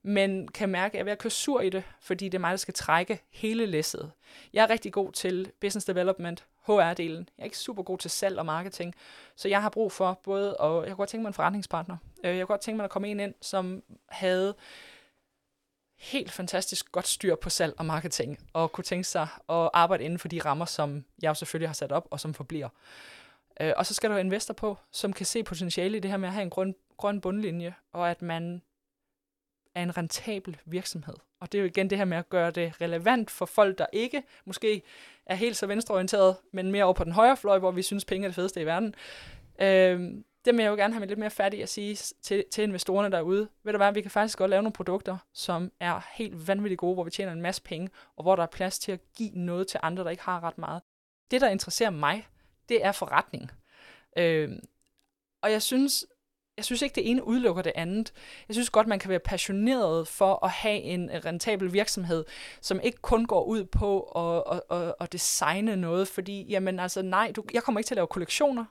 Men 0.04 0.48
kan 0.48 0.70
mærke, 0.70 0.92
at 0.92 0.94
jeg 0.94 1.00
er 1.00 1.04
ved 1.04 1.12
at 1.12 1.18
køre 1.18 1.32
sur 1.32 1.62
i 1.62 1.70
det, 1.70 1.84
fordi 2.00 2.26
det 2.26 2.34
er 2.38 2.40
mig, 2.40 2.52
der 2.52 2.58
skal 2.58 2.74
trække 2.74 3.22
hele 3.30 3.66
læsset. 3.66 4.12
Jeg 4.54 4.64
er 4.64 4.70
rigtig 4.70 4.94
god 4.94 5.12
til 5.12 5.52
business 5.62 5.86
development, 5.86 6.46
HR-delen. 6.70 7.26
Jeg 7.38 7.40
er 7.40 7.44
ikke 7.44 7.58
super 7.58 7.84
god 7.84 7.98
til 7.98 8.12
salg 8.12 8.40
og 8.40 8.46
marketing. 8.46 8.96
Så 9.36 9.48
jeg 9.48 9.62
har 9.62 9.70
brug 9.70 9.92
for 9.92 10.20
både, 10.24 10.58
og 10.58 10.82
jeg 10.82 10.90
kunne 10.90 10.98
godt 10.98 11.10
tænke 11.10 11.22
mig 11.22 11.28
en 11.28 11.34
forretningspartner. 11.34 11.98
Øh, 12.24 12.38
jeg 12.38 12.48
kunne 12.48 12.54
godt 12.54 12.62
tænke 12.62 12.78
mig, 12.78 12.84
at 12.84 12.94
der 12.94 13.00
en 13.00 13.20
ind, 13.20 13.34
som 13.42 13.84
havde 14.10 14.56
helt 15.98 16.32
fantastisk 16.32 16.92
godt 16.92 17.08
styr 17.08 17.36
på 17.36 17.50
salg 17.50 17.74
og 17.78 17.86
marketing, 17.86 18.40
og 18.54 18.72
kunne 18.72 18.84
tænke 18.84 19.08
sig 19.08 19.28
at 19.50 19.70
arbejde 19.74 20.04
inden 20.04 20.20
for 20.20 20.28
de 20.28 20.40
rammer, 20.40 20.66
som 20.66 21.06
jeg 21.22 21.30
jo 21.30 21.34
selvfølgelig 21.34 21.70
har 21.70 21.74
sat 21.74 21.92
op, 21.92 22.08
og 22.12 22.20
som 22.20 22.34
forbliver. 22.34 22.70
Øh, 23.62 23.74
og 23.78 23.86
så 23.86 23.94
skal 23.94 24.10
der 24.10 24.16
være 24.16 24.26
investor 24.26 24.54
på, 24.54 24.78
som 24.92 25.14
kan 25.14 25.26
se 25.26 25.44
potentiale 25.44 25.98
i 25.98 26.00
det 26.00 26.12
her 26.12 26.18
med 26.18 26.28
at 26.28 26.34
have 26.34 26.44
en 26.44 26.50
grøn, 26.50 26.76
grøn 26.98 27.22
bundlinje, 27.22 27.76
og 27.94 28.12
at 28.12 28.22
man 28.22 28.62
er 29.76 29.84
en 29.84 29.98
rentabel 29.98 30.58
virksomhed. 30.66 31.14
Og 31.40 31.52
det 31.52 31.58
er 31.58 31.62
jo 31.62 31.68
igen 31.68 31.90
det 31.90 31.98
her 31.98 32.06
med 32.06 32.18
at 32.18 32.30
gøre 32.30 32.52
det 32.52 32.82
relevant 32.82 33.32
for 33.32 33.46
folk, 33.46 33.78
der 33.78 33.86
ikke 33.94 34.24
måske 34.46 34.82
er 35.26 35.36
helt 35.36 35.58
så 35.58 35.68
venstreorienteret, 35.68 36.36
men 36.54 36.72
mere 36.72 36.84
over 36.84 36.94
på 36.94 37.04
den 37.04 37.12
højre 37.12 37.38
fløj, 37.38 37.60
hvor 37.60 37.72
vi 37.72 37.82
synes, 37.82 38.06
penge 38.06 38.26
er 38.26 38.30
det 38.30 38.36
fedeste 38.36 38.62
i 38.62 38.66
verden. 38.66 38.96
Øh, 39.62 40.24
det 40.46 40.54
vil 40.54 40.64
jeg 40.64 40.70
jo 40.70 40.76
gerne 40.76 40.94
have 40.94 41.06
lidt 41.06 41.20
mere 41.20 41.30
færdig 41.30 41.64
at 41.64 41.70
sige 41.70 41.96
til, 42.22 42.44
til 42.52 42.64
investorerne 42.64 43.12
derude. 43.12 43.48
Ved 43.64 43.74
du 43.74 43.78
hvad, 43.78 43.94
vi 43.94 44.02
kan 44.02 44.12
faktisk 44.12 44.38
godt 44.38 44.50
lave 44.50 44.62
nogle 44.62 44.74
produkter, 44.74 45.18
som 45.34 45.72
er 45.80 46.08
helt 46.14 46.48
vanvittigt 46.48 46.80
gode, 46.80 46.94
hvor 46.94 47.04
vi 47.04 47.12
tjener 47.12 47.32
en 47.32 47.42
masse 47.42 47.62
penge, 47.62 47.90
og 48.16 48.24
hvor 48.24 48.36
der 48.36 48.44
er 48.44 48.48
plads 48.48 48.80
til 48.80 48.92
at 48.92 49.00
give 49.18 49.32
noget 49.34 49.68
til 49.68 49.80
andre, 49.84 50.04
der 50.04 50.10
ikke 50.10 50.24
har 50.24 50.44
ret 50.44 50.58
meget. 50.58 50.82
Det, 51.32 51.42
der 51.42 51.50
interesserer 51.50 51.90
mig, 51.90 52.28
det 52.70 52.86
er 52.86 52.92
forretning. 52.92 53.52
Øh, 54.18 54.50
og 55.42 55.52
jeg 55.52 55.62
synes, 55.62 56.06
jeg 56.58 56.66
synes 56.66 56.82
ikke, 56.82 56.96
det 56.96 57.10
ene 57.10 57.28
udelukker 57.28 57.62
det 57.62 57.72
andet. 57.76 58.14
Jeg 58.48 58.56
synes 58.56 58.70
godt, 58.70 58.88
man 58.88 59.00
kan 59.00 59.10
være 59.10 59.20
passioneret 59.20 60.08
for 60.08 60.46
at 60.46 60.52
have 60.52 60.82
en 60.82 61.26
rentabel 61.26 61.74
virksomhed, 61.74 62.26
som 62.62 62.80
ikke 62.84 62.98
kun 63.02 63.26
går 63.26 63.44
ud 63.44 63.66
på 63.66 64.02
at, 64.02 64.62
at, 64.72 64.78
at, 64.78 64.94
at 65.00 65.12
designe 65.12 65.76
noget, 65.76 66.08
fordi, 66.08 66.46
jamen 66.50 66.80
altså 66.80 67.02
nej, 67.02 67.32
du, 67.36 67.44
jeg 67.54 67.64
kommer 67.64 67.80
ikke 67.80 67.88
til 67.88 67.94
at 67.94 67.98
lave 67.98 68.08
kollektioner, 68.08 68.66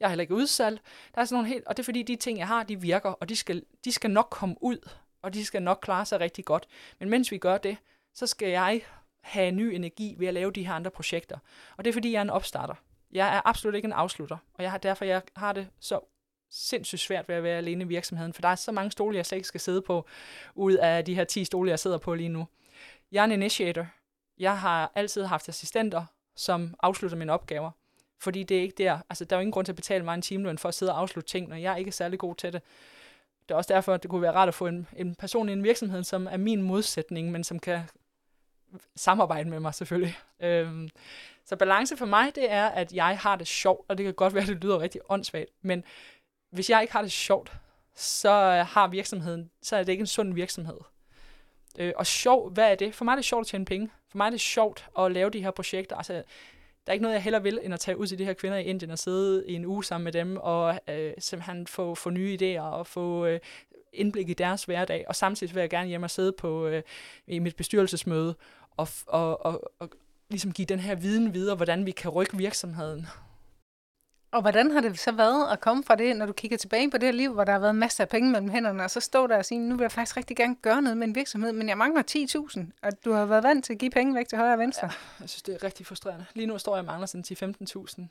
jeg 0.00 0.06
har 0.06 0.10
heller 0.10 0.22
ikke 0.22 0.34
udsalg. 0.34 0.80
Der 1.14 1.20
er 1.20 1.24
sådan 1.24 1.36
nogle 1.36 1.48
helt, 1.48 1.66
og 1.66 1.76
det 1.76 1.82
er 1.82 1.84
fordi, 1.84 2.02
de 2.02 2.16
ting, 2.16 2.38
jeg 2.38 2.46
har, 2.46 2.62
de 2.62 2.80
virker, 2.80 3.10
og 3.10 3.28
de 3.28 3.36
skal, 3.36 3.64
de 3.84 3.92
skal 3.92 4.10
nok 4.10 4.28
komme 4.30 4.56
ud, 4.60 4.88
og 5.22 5.34
de 5.34 5.44
skal 5.44 5.62
nok 5.62 5.78
klare 5.82 6.06
sig 6.06 6.20
rigtig 6.20 6.44
godt. 6.44 6.66
Men 7.00 7.10
mens 7.10 7.30
vi 7.30 7.38
gør 7.38 7.58
det, 7.58 7.76
så 8.14 8.26
skal 8.26 8.48
jeg 8.48 8.82
have 9.20 9.50
ny 9.50 9.62
energi 9.62 10.14
ved 10.18 10.26
at 10.26 10.34
lave 10.34 10.50
de 10.50 10.66
her 10.66 10.74
andre 10.74 10.90
projekter. 10.90 11.38
Og 11.76 11.84
det 11.84 11.90
er 11.90 11.92
fordi, 11.92 12.12
jeg 12.12 12.18
er 12.18 12.22
en 12.22 12.30
opstarter. 12.30 12.74
Jeg 13.12 13.36
er 13.36 13.40
absolut 13.44 13.74
ikke 13.74 13.86
en 13.86 13.92
afslutter, 13.92 14.36
og 14.54 14.62
jeg 14.62 14.70
har 14.70 14.78
derfor 14.78 15.04
jeg 15.04 15.22
har 15.36 15.52
det 15.52 15.68
så 15.80 16.00
sindssygt 16.52 17.00
svært 17.00 17.28
ved 17.28 17.36
at 17.36 17.42
være 17.42 17.56
alene 17.58 17.84
i 17.84 17.86
virksomheden, 17.86 18.32
for 18.32 18.42
der 18.42 18.48
er 18.48 18.54
så 18.54 18.72
mange 18.72 18.90
stole, 18.90 19.16
jeg 19.16 19.26
slet 19.26 19.36
ikke 19.36 19.48
skal 19.48 19.60
sidde 19.60 19.82
på, 19.82 20.06
ud 20.54 20.72
af 20.72 21.04
de 21.04 21.14
her 21.14 21.24
10 21.24 21.44
stole, 21.44 21.70
jeg 21.70 21.78
sidder 21.78 21.98
på 21.98 22.14
lige 22.14 22.28
nu. 22.28 22.46
Jeg 23.12 23.20
er 23.20 23.24
en 23.24 23.32
initiator. 23.32 23.86
Jeg 24.38 24.58
har 24.58 24.92
altid 24.94 25.24
haft 25.24 25.48
assistenter, 25.48 26.04
som 26.36 26.74
afslutter 26.82 27.18
mine 27.18 27.32
opgaver. 27.32 27.70
Fordi 28.18 28.42
det 28.42 28.56
er 28.56 28.60
ikke 28.62 28.74
der, 28.78 28.98
altså 29.10 29.24
der 29.24 29.36
er 29.36 29.38
jo 29.38 29.40
ingen 29.40 29.52
grund 29.52 29.64
til 29.64 29.72
at 29.72 29.76
betale 29.76 30.04
mig 30.04 30.14
en 30.14 30.22
timeløn 30.22 30.58
for 30.58 30.68
at 30.68 30.74
sidde 30.74 30.92
og 30.92 30.98
afslutte 30.98 31.30
ting, 31.30 31.48
når 31.48 31.56
jeg 31.56 31.78
ikke 31.78 31.88
er 31.88 31.92
særlig 31.92 32.18
god 32.18 32.34
til 32.34 32.52
det. 32.52 32.62
Det 33.48 33.54
er 33.54 33.58
også 33.58 33.74
derfor, 33.74 33.94
at 33.94 34.02
det 34.02 34.10
kunne 34.10 34.22
være 34.22 34.32
rart 34.32 34.48
at 34.48 34.54
få 34.54 34.66
en, 34.66 34.88
en 34.96 35.14
person 35.14 35.48
i 35.48 35.52
en 35.52 35.64
virksomhed, 35.64 36.04
som 36.04 36.26
er 36.30 36.36
min 36.36 36.62
modsætning, 36.62 37.30
men 37.30 37.44
som 37.44 37.58
kan 37.58 37.80
samarbejde 38.96 39.50
med 39.50 39.60
mig 39.60 39.74
selvfølgelig. 39.74 40.18
Øhm, 40.40 40.88
så 41.44 41.56
balance 41.56 41.96
for 41.96 42.06
mig, 42.06 42.34
det 42.34 42.52
er, 42.52 42.66
at 42.66 42.92
jeg 42.92 43.18
har 43.18 43.36
det 43.36 43.46
sjovt, 43.46 43.84
og 43.88 43.98
det 43.98 44.04
kan 44.04 44.14
godt 44.14 44.34
være, 44.34 44.42
at 44.42 44.48
det 44.48 44.64
lyder 44.64 44.80
rigtig 44.80 45.00
åndssvagt, 45.08 45.50
men 45.62 45.84
hvis 46.52 46.70
jeg 46.70 46.80
ikke 46.80 46.92
har 46.92 47.02
det 47.02 47.12
sjovt, 47.12 47.52
så 47.94 48.30
har 48.68 48.88
virksomheden, 48.88 49.50
så 49.62 49.76
er 49.76 49.84
det 49.84 49.92
ikke 49.92 50.02
en 50.02 50.06
sund 50.06 50.34
virksomhed. 50.34 50.78
Øh, 51.78 51.92
og 51.96 52.06
sjov, 52.06 52.50
hvad 52.50 52.70
er 52.70 52.74
det? 52.74 52.94
For 52.94 53.04
mig 53.04 53.12
er 53.12 53.16
det 53.16 53.24
sjovt 53.24 53.40
at 53.40 53.46
tjene 53.46 53.64
penge. 53.64 53.90
For 54.10 54.18
mig 54.18 54.26
er 54.26 54.30
det 54.30 54.40
sjovt 54.40 54.88
at 54.98 55.12
lave 55.12 55.30
de 55.30 55.42
her 55.42 55.50
projekter. 55.50 55.96
Altså, 55.96 56.12
der 56.12 56.22
er 56.86 56.92
ikke 56.92 57.02
noget, 57.02 57.14
jeg 57.14 57.22
heller 57.22 57.38
vil, 57.38 57.60
end 57.62 57.74
at 57.74 57.80
tage 57.80 57.96
ud 57.96 58.06
til 58.06 58.18
de 58.18 58.24
her 58.24 58.32
kvinder 58.32 58.58
i 58.58 58.64
Indien 58.64 58.90
og 58.90 58.98
sidde 58.98 59.48
i 59.48 59.54
en 59.54 59.64
uge 59.64 59.84
sammen 59.84 60.04
med 60.04 60.12
dem, 60.12 60.36
og 60.36 60.80
øh, 60.88 61.12
simpelthen 61.18 61.66
få, 61.66 61.94
få 61.94 62.10
nye 62.10 62.38
idéer 62.40 62.60
og 62.60 62.86
få 62.86 63.26
øh, 63.26 63.40
indblik 63.92 64.28
i 64.28 64.34
deres 64.34 64.64
hverdag. 64.64 65.04
Og 65.08 65.16
samtidig 65.16 65.54
vil 65.54 65.60
jeg 65.60 65.70
gerne 65.70 65.88
hjem 65.88 66.02
og 66.02 66.10
sidde 66.10 66.32
på 66.32 66.66
øh, 66.66 66.82
i 67.26 67.38
mit 67.38 67.56
bestyrelsesmøde 67.56 68.34
og, 68.76 68.88
og, 69.06 69.46
og, 69.46 69.72
og 69.78 69.90
ligesom 70.28 70.52
give 70.52 70.66
den 70.66 70.78
her 70.78 70.94
viden 70.94 71.34
videre, 71.34 71.56
hvordan 71.56 71.86
vi 71.86 71.90
kan 71.90 72.10
rykke 72.10 72.36
virksomheden. 72.36 73.06
Og 74.32 74.40
hvordan 74.40 74.70
har 74.70 74.80
det 74.80 74.98
så 74.98 75.12
været 75.12 75.52
at 75.52 75.60
komme 75.60 75.84
fra 75.84 75.96
det, 75.96 76.16
når 76.16 76.26
du 76.26 76.32
kigger 76.32 76.56
tilbage 76.56 76.90
på 76.90 76.98
det 76.98 77.06
her 77.06 77.12
liv, 77.12 77.32
hvor 77.32 77.44
der 77.44 77.52
har 77.52 77.58
været 77.58 77.74
masser 77.74 78.04
af 78.04 78.08
penge 78.08 78.30
mellem 78.30 78.50
hænderne, 78.50 78.84
og 78.84 78.90
så 78.90 79.00
står 79.00 79.26
der 79.26 79.36
og 79.36 79.44
siger, 79.44 79.60
nu 79.60 79.76
vil 79.76 79.82
jeg 79.82 79.92
faktisk 79.92 80.16
rigtig 80.16 80.36
gerne 80.36 80.56
gøre 80.56 80.82
noget 80.82 80.96
med 80.96 81.06
en 81.06 81.14
virksomhed, 81.14 81.52
men 81.52 81.68
jeg 81.68 81.78
mangler 81.78 82.02
10.000, 82.56 82.60
og 82.82 83.04
du 83.04 83.12
har 83.12 83.26
været 83.26 83.42
vant 83.42 83.64
til 83.64 83.72
at 83.72 83.78
give 83.78 83.90
penge 83.90 84.14
væk 84.14 84.28
til 84.28 84.38
højre 84.38 84.52
og 84.52 84.58
venstre. 84.58 84.86
Ja, 84.86 84.92
jeg 85.20 85.28
synes, 85.28 85.42
det 85.42 85.54
er 85.54 85.64
rigtig 85.64 85.86
frustrerende. 85.86 86.26
Lige 86.34 86.46
nu 86.46 86.58
står 86.58 86.76
jeg 86.76 86.80
og 86.80 86.86
mangler 86.86 87.06
sådan 87.06 87.54
10-15.000, 87.60 88.06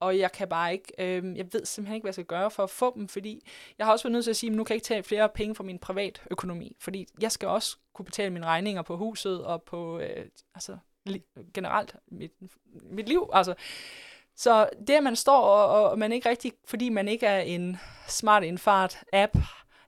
og 0.00 0.18
jeg 0.18 0.32
kan 0.32 0.48
bare 0.48 0.72
ikke, 0.72 0.92
øh, 0.98 1.36
jeg 1.36 1.52
ved 1.52 1.64
simpelthen 1.64 1.94
ikke, 1.94 2.04
hvad 2.04 2.08
jeg 2.08 2.14
skal 2.14 2.24
gøre 2.24 2.50
for 2.50 2.62
at 2.62 2.70
få 2.70 2.92
dem, 2.94 3.08
fordi 3.08 3.46
jeg 3.78 3.86
har 3.86 3.92
også 3.92 4.04
været 4.04 4.12
nødt 4.12 4.24
til 4.24 4.30
at 4.30 4.36
sige, 4.36 4.50
at 4.50 4.56
nu 4.56 4.64
kan 4.64 4.72
jeg 4.72 4.76
ikke 4.76 4.86
tage 4.86 5.02
flere 5.02 5.28
penge 5.28 5.54
fra 5.54 5.64
min 5.64 5.78
privat 5.78 6.22
økonomi, 6.30 6.76
fordi 6.80 7.06
jeg 7.20 7.32
skal 7.32 7.48
også 7.48 7.76
kunne 7.94 8.06
betale 8.06 8.30
mine 8.30 8.46
regninger 8.46 8.82
på 8.82 8.96
huset 8.96 9.44
og 9.44 9.62
på, 9.62 9.98
øh, 9.98 10.26
altså 10.54 10.78
generelt 11.54 11.96
mit, 12.08 12.32
mit 12.82 13.08
liv, 13.08 13.30
altså 13.32 13.54
så 14.36 14.68
det, 14.86 14.94
at 14.94 15.02
man 15.02 15.16
står, 15.16 15.40
og, 15.40 15.90
og 15.90 15.98
man 15.98 16.12
ikke 16.12 16.28
rigtig, 16.28 16.52
fordi 16.64 16.88
man 16.88 17.08
ikke 17.08 17.26
er 17.26 17.40
en 17.40 17.78
smart 18.08 18.44
infart 18.44 18.98
app 19.12 19.36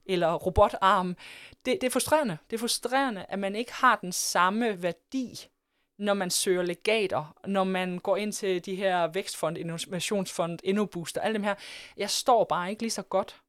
eller 0.07 0.35
robotarm, 0.35 1.17
det, 1.65 1.81
det 1.81 1.85
er 1.85 1.91
frustrerende. 1.91 2.39
Det 2.51 2.57
er 2.57 2.61
frustrerende, 2.61 3.27
at 3.29 3.39
man 3.39 3.57
ikke 3.57 3.73
har 3.73 3.97
den 3.97 4.13
samme 4.13 4.83
værdi, 4.83 5.49
når 5.99 6.15
man 6.15 6.31
søger 6.31 6.63
legater, 6.63 7.37
når 7.47 7.65
man 7.65 7.99
går 7.99 8.17
ind 8.17 8.33
til 8.33 8.65
de 8.65 8.75
her 8.75 9.07
vækstfond, 9.07 9.59
innovationsfond, 9.59 10.59
InnoBooster, 10.65 11.21
alle 11.21 11.35
dem 11.35 11.43
her. 11.43 11.55
Jeg 11.97 12.11
står 12.11 12.45
bare 12.45 12.71
ikke 12.71 12.83
lige 12.83 12.91
så 12.91 13.03
godt. 13.03 13.41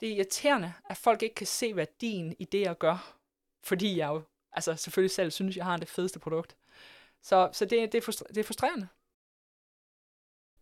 Det 0.00 0.08
er 0.08 0.14
irriterende, 0.14 0.72
at 0.90 0.96
folk 0.96 1.22
ikke 1.22 1.34
kan 1.34 1.46
se 1.46 1.76
værdien 1.76 2.36
i 2.38 2.44
det, 2.44 2.60
jeg 2.60 2.78
gør. 2.78 3.14
Fordi 3.62 3.98
jeg 3.98 4.08
jo 4.08 4.22
altså 4.52 4.74
selvfølgelig 4.74 5.10
selv 5.10 5.30
synes, 5.30 5.56
jeg 5.56 5.64
har 5.64 5.76
det 5.76 5.88
fedeste 5.88 6.18
produkt. 6.18 6.56
Så, 7.22 7.48
så 7.52 7.64
det, 7.64 7.70
det, 7.70 8.08
er 8.08 8.24
det 8.28 8.38
er 8.38 8.44
frustrerende. 8.44 8.88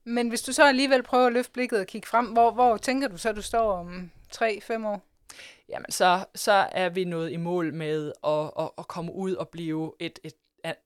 Men 0.05 0.29
hvis 0.29 0.43
du 0.43 0.53
så 0.53 0.65
alligevel 0.65 1.03
prøver 1.03 1.27
at 1.27 1.33
løfte 1.33 1.53
blikket 1.53 1.81
og 1.81 1.87
kigge 1.87 2.09
frem, 2.09 2.27
hvor, 2.27 2.51
hvor 2.51 2.77
tænker 2.77 3.09
du 3.09 3.17
så, 3.17 3.33
du 3.33 3.43
står 3.43 3.73
om 3.73 4.11
3-5 4.37 4.87
år? 4.87 5.03
Jamen, 5.69 5.91
så, 5.91 6.25
så 6.35 6.53
er 6.53 6.89
vi 6.89 7.05
nået 7.05 7.33
i 7.33 7.37
mål 7.37 7.75
med 7.75 8.13
at, 8.27 8.51
at, 8.65 8.71
at 8.79 8.89
komme 8.89 9.13
ud 9.13 9.35
og 9.35 9.49
blive 9.49 9.93
et, 9.99 10.19
et, 10.25 10.35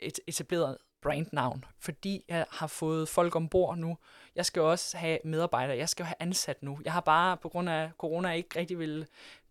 et 0.00 0.20
etableret 0.26 0.76
brandnavn, 1.02 1.64
fordi 1.80 2.24
jeg 2.28 2.46
har 2.50 2.66
fået 2.66 3.08
folk 3.08 3.36
ombord 3.36 3.78
nu. 3.78 3.98
Jeg 4.34 4.46
skal 4.46 4.62
også 4.62 4.96
have 4.96 5.18
medarbejdere, 5.24 5.76
jeg 5.76 5.88
skal 5.88 6.06
have 6.06 6.14
ansat 6.20 6.62
nu. 6.62 6.78
Jeg 6.84 6.92
har 6.92 7.00
bare 7.00 7.36
på 7.36 7.48
grund 7.48 7.68
af 7.68 7.90
corona 7.98 8.32
ikke 8.32 8.58
rigtig 8.58 8.78
vil 8.78 9.06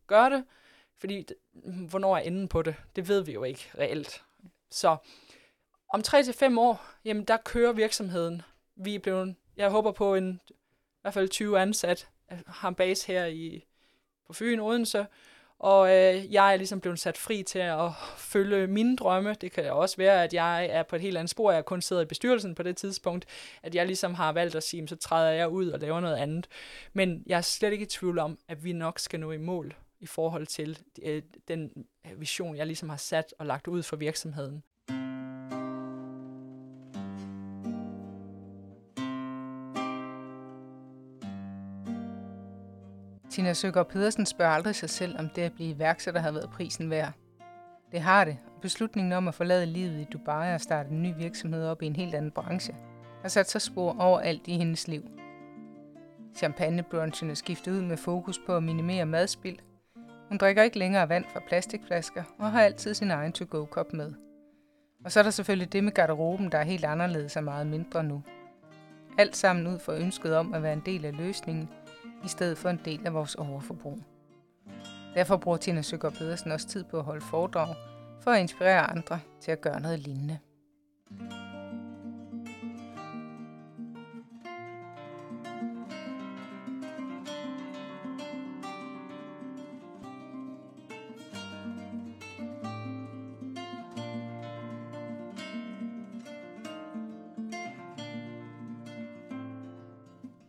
gøre 0.08 0.30
det, 0.30 0.46
fordi 0.98 1.28
hvornår 1.90 2.18
er 2.18 2.22
enden 2.22 2.48
på 2.48 2.62
det? 2.62 2.76
Det 2.96 3.08
ved 3.08 3.22
vi 3.22 3.34
jo 3.34 3.44
ikke 3.44 3.72
reelt. 3.78 4.24
Så 4.72 4.98
om 5.90 6.02
3-5 6.08 6.60
år, 6.60 6.86
jamen 7.06 7.24
der 7.24 7.38
kører 7.38 7.74
virksomheden. 7.74 8.42
Vi 8.76 8.96
er 8.96 9.00
blevet 9.00 9.36
jeg 9.58 9.70
håber 9.70 9.92
på 9.92 10.16
en, 10.16 10.40
i 10.50 11.02
hvert 11.02 11.14
fald 11.14 11.30
20 11.30 11.60
ansat, 11.60 12.08
har 12.48 12.70
en 12.70 12.76
base 12.76 13.08
her 13.08 13.26
i, 13.26 13.66
på 14.28 14.34
Fyn, 14.34 14.60
Odense, 14.60 15.06
og 15.60 15.90
øh, 15.90 16.34
jeg 16.34 16.54
er 16.54 16.58
ligesom 16.58 16.82
blevet 16.82 17.00
sat 17.00 17.18
fri 17.18 17.44
til 17.44 17.60
at 17.60 17.92
følge 18.18 18.68
mine 18.68 18.96
drømme. 18.98 19.36
Det 19.42 19.52
kan 19.52 19.72
også 19.72 19.98
være, 19.98 20.24
at 20.24 20.34
jeg 20.34 20.66
er 20.66 20.84
på 20.84 20.96
et 20.96 21.02
helt 21.02 21.18
andet 21.18 21.30
spor. 21.30 21.52
Jeg 21.52 21.66
kun 21.66 21.82
sidder 21.82 22.02
i 22.02 22.06
bestyrelsen 22.06 22.56
på 22.56 22.64
det 22.64 22.78
tidspunkt. 22.78 23.26
At 23.64 23.76
jeg 23.76 23.86
ligesom 23.86 24.14
har 24.14 24.32
valgt 24.32 24.56
at 24.56 24.64
sige, 24.64 24.88
så 24.88 24.96
træder 24.96 25.32
jeg 25.32 25.50
ud 25.50 25.70
og 25.70 25.80
laver 25.80 26.00
noget 26.00 26.16
andet. 26.16 26.48
Men 26.94 27.24
jeg 27.26 27.38
er 27.38 27.42
slet 27.42 27.72
ikke 27.72 27.84
i 27.84 27.90
tvivl 27.90 28.20
om, 28.20 28.40
at 28.48 28.64
vi 28.64 28.74
nok 28.74 29.00
skal 29.00 29.20
nå 29.20 29.32
i 29.32 29.38
mål 29.38 29.76
i 30.00 30.06
forhold 30.06 30.48
til 30.48 30.80
øh, 31.04 31.22
den 31.48 31.86
vision, 32.16 32.58
jeg 32.58 32.66
ligesom 32.68 32.90
har 32.90 32.98
sat 32.98 33.34
og 33.40 33.46
lagt 33.46 33.68
ud 33.68 33.84
for 33.84 33.96
virksomheden. 33.96 34.64
Tina 43.38 43.54
Søgaard 43.54 43.88
Pedersen 43.88 44.26
spørger 44.26 44.52
aldrig 44.52 44.76
sig 44.76 44.90
selv, 44.90 45.20
om 45.20 45.30
det 45.30 45.42
at 45.42 45.54
blive 45.54 45.70
iværksætter 45.70 46.22
har 46.22 46.32
været 46.32 46.50
prisen 46.50 46.90
værd. 46.90 47.12
Det 47.92 48.02
har 48.02 48.26
det, 48.26 48.38
og 48.56 48.62
beslutningen 48.62 49.14
om 49.14 49.28
at 49.28 49.36
forlade 49.36 49.66
livet 49.66 50.00
i 50.00 50.08
Dubai 50.14 50.54
og 50.54 50.62
starte 50.62 50.90
en 50.90 51.04
ny 51.04 51.14
virksomhed 51.18 51.68
op 51.68 51.82
i 51.82 51.86
en 51.86 51.96
helt 51.96 52.16
anden 52.16 52.32
branche, 52.32 52.76
har 53.22 53.30
sat 53.30 53.50
sig 53.50 53.62
spor 53.62 53.96
overalt 54.00 54.48
i 54.48 54.58
hendes 54.58 54.88
liv. 54.88 55.04
Champagnebrunchen 56.36 57.30
er 57.30 57.34
skiftet 57.34 57.72
ud 57.72 57.82
med 57.82 57.98
fokus 57.98 58.40
på 58.46 58.56
at 58.56 58.64
minimere 58.64 59.06
madspild. 59.06 59.58
Hun 60.30 60.38
drikker 60.38 60.64
ikke 60.64 60.80
længere 60.80 61.10
vand 61.10 61.26
fra 61.34 61.42
plastikflasker 61.48 62.24
og 62.40 62.52
har 62.52 62.62
altid 62.62 62.94
sin 62.94 63.12
egen 63.12 63.32
to-go-kop 63.32 63.94
med. 63.94 64.14
Og 65.06 65.12
så 65.12 65.20
er 65.20 65.24
der 65.24 65.32
selvfølgelig 65.32 65.74
det 65.74 65.84
med 65.84 65.92
garderoben, 65.92 66.52
der 66.52 66.58
er 66.58 66.64
helt 66.64 66.86
anderledes 66.86 67.36
og 67.36 67.44
meget 67.44 67.68
mindre 67.68 68.04
nu. 68.04 68.24
Alt 69.18 69.36
sammen 69.36 69.68
ud 69.68 69.80
for 69.80 69.94
ønsket 69.94 70.36
om 70.36 70.54
at 70.54 70.64
være 70.64 70.74
en 70.74 70.84
del 70.86 71.06
af 71.06 71.18
løsningen– 71.18 71.70
i 72.24 72.28
stedet 72.28 72.58
for 72.58 72.70
en 72.70 72.80
del 72.86 73.06
af 73.06 73.14
vores 73.14 73.36
overforbrug. 73.36 74.00
Derfor 75.16 75.38
bruger 75.38 75.58
Tina 75.58 75.82
Søgaard 75.82 76.14
Pedersen 76.14 76.52
også 76.52 76.68
tid 76.68 76.84
på 76.84 76.98
at 76.98 77.04
holde 77.04 77.26
foredrag 77.26 77.76
for 78.22 78.32
at 78.32 78.40
inspirere 78.40 78.82
andre 78.92 79.20
til 79.42 79.52
at 79.52 79.62
gøre 79.62 79.80
noget 79.80 80.00
lignende. 80.00 80.40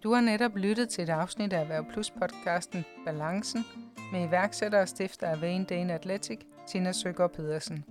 Du 0.02 0.12
har 0.12 0.20
netop 0.20 0.56
lyttet 0.56 0.88
til 0.88 1.04
et 1.04 1.11
afsnit 1.11 1.52
af 1.52 1.61
Erhverv 1.61 1.84
Plus 1.92 2.11
podcasten 2.11 2.84
Balancen 3.04 3.64
med 4.12 4.28
iværksætter 4.28 4.80
og 4.80 4.88
stifter 4.88 5.26
af 5.26 5.40
Vane 5.40 5.64
Dane 5.64 5.92
Athletic, 5.92 6.40
Tina 6.66 6.92
Søgaard 6.92 7.32
Pedersen. 7.32 7.84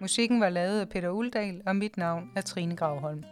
Musikken 0.00 0.40
var 0.40 0.48
lavet 0.48 0.80
af 0.80 0.88
Peter 0.88 1.08
Uldal, 1.08 1.62
og 1.66 1.76
mit 1.76 1.96
navn 1.96 2.30
er 2.36 2.40
Trine 2.40 2.76
Gravholm. 2.76 3.24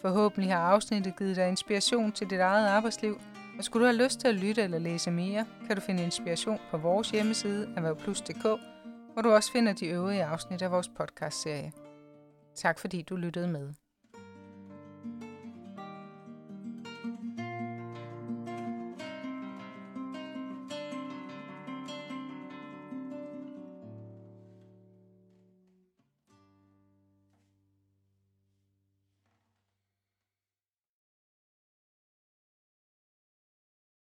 Forhåbentlig 0.00 0.52
har 0.52 0.60
afsnittet 0.60 1.16
givet 1.18 1.36
dig 1.36 1.48
inspiration 1.48 2.12
til 2.12 2.30
dit 2.30 2.40
eget 2.40 2.68
arbejdsliv, 2.68 3.20
og 3.58 3.64
skulle 3.64 3.86
du 3.86 3.92
have 3.92 4.04
lyst 4.04 4.20
til 4.20 4.28
at 4.28 4.34
lytte 4.34 4.62
eller 4.62 4.78
læse 4.78 5.10
mere, 5.10 5.46
kan 5.66 5.76
du 5.76 5.82
finde 5.82 6.02
inspiration 6.02 6.58
på 6.70 6.76
vores 6.76 7.10
hjemmeside 7.10 7.68
erhvervplus.dk, 7.76 8.42
hvor 9.12 9.22
du 9.22 9.30
også 9.30 9.52
finder 9.52 9.72
de 9.72 9.86
øvrige 9.86 10.24
afsnit 10.24 10.62
af 10.62 10.70
vores 10.70 10.88
podcastserie. 10.88 11.72
Tak 12.54 12.78
fordi 12.78 13.02
du 13.02 13.16
lyttede 13.16 13.48
med. 13.48 13.83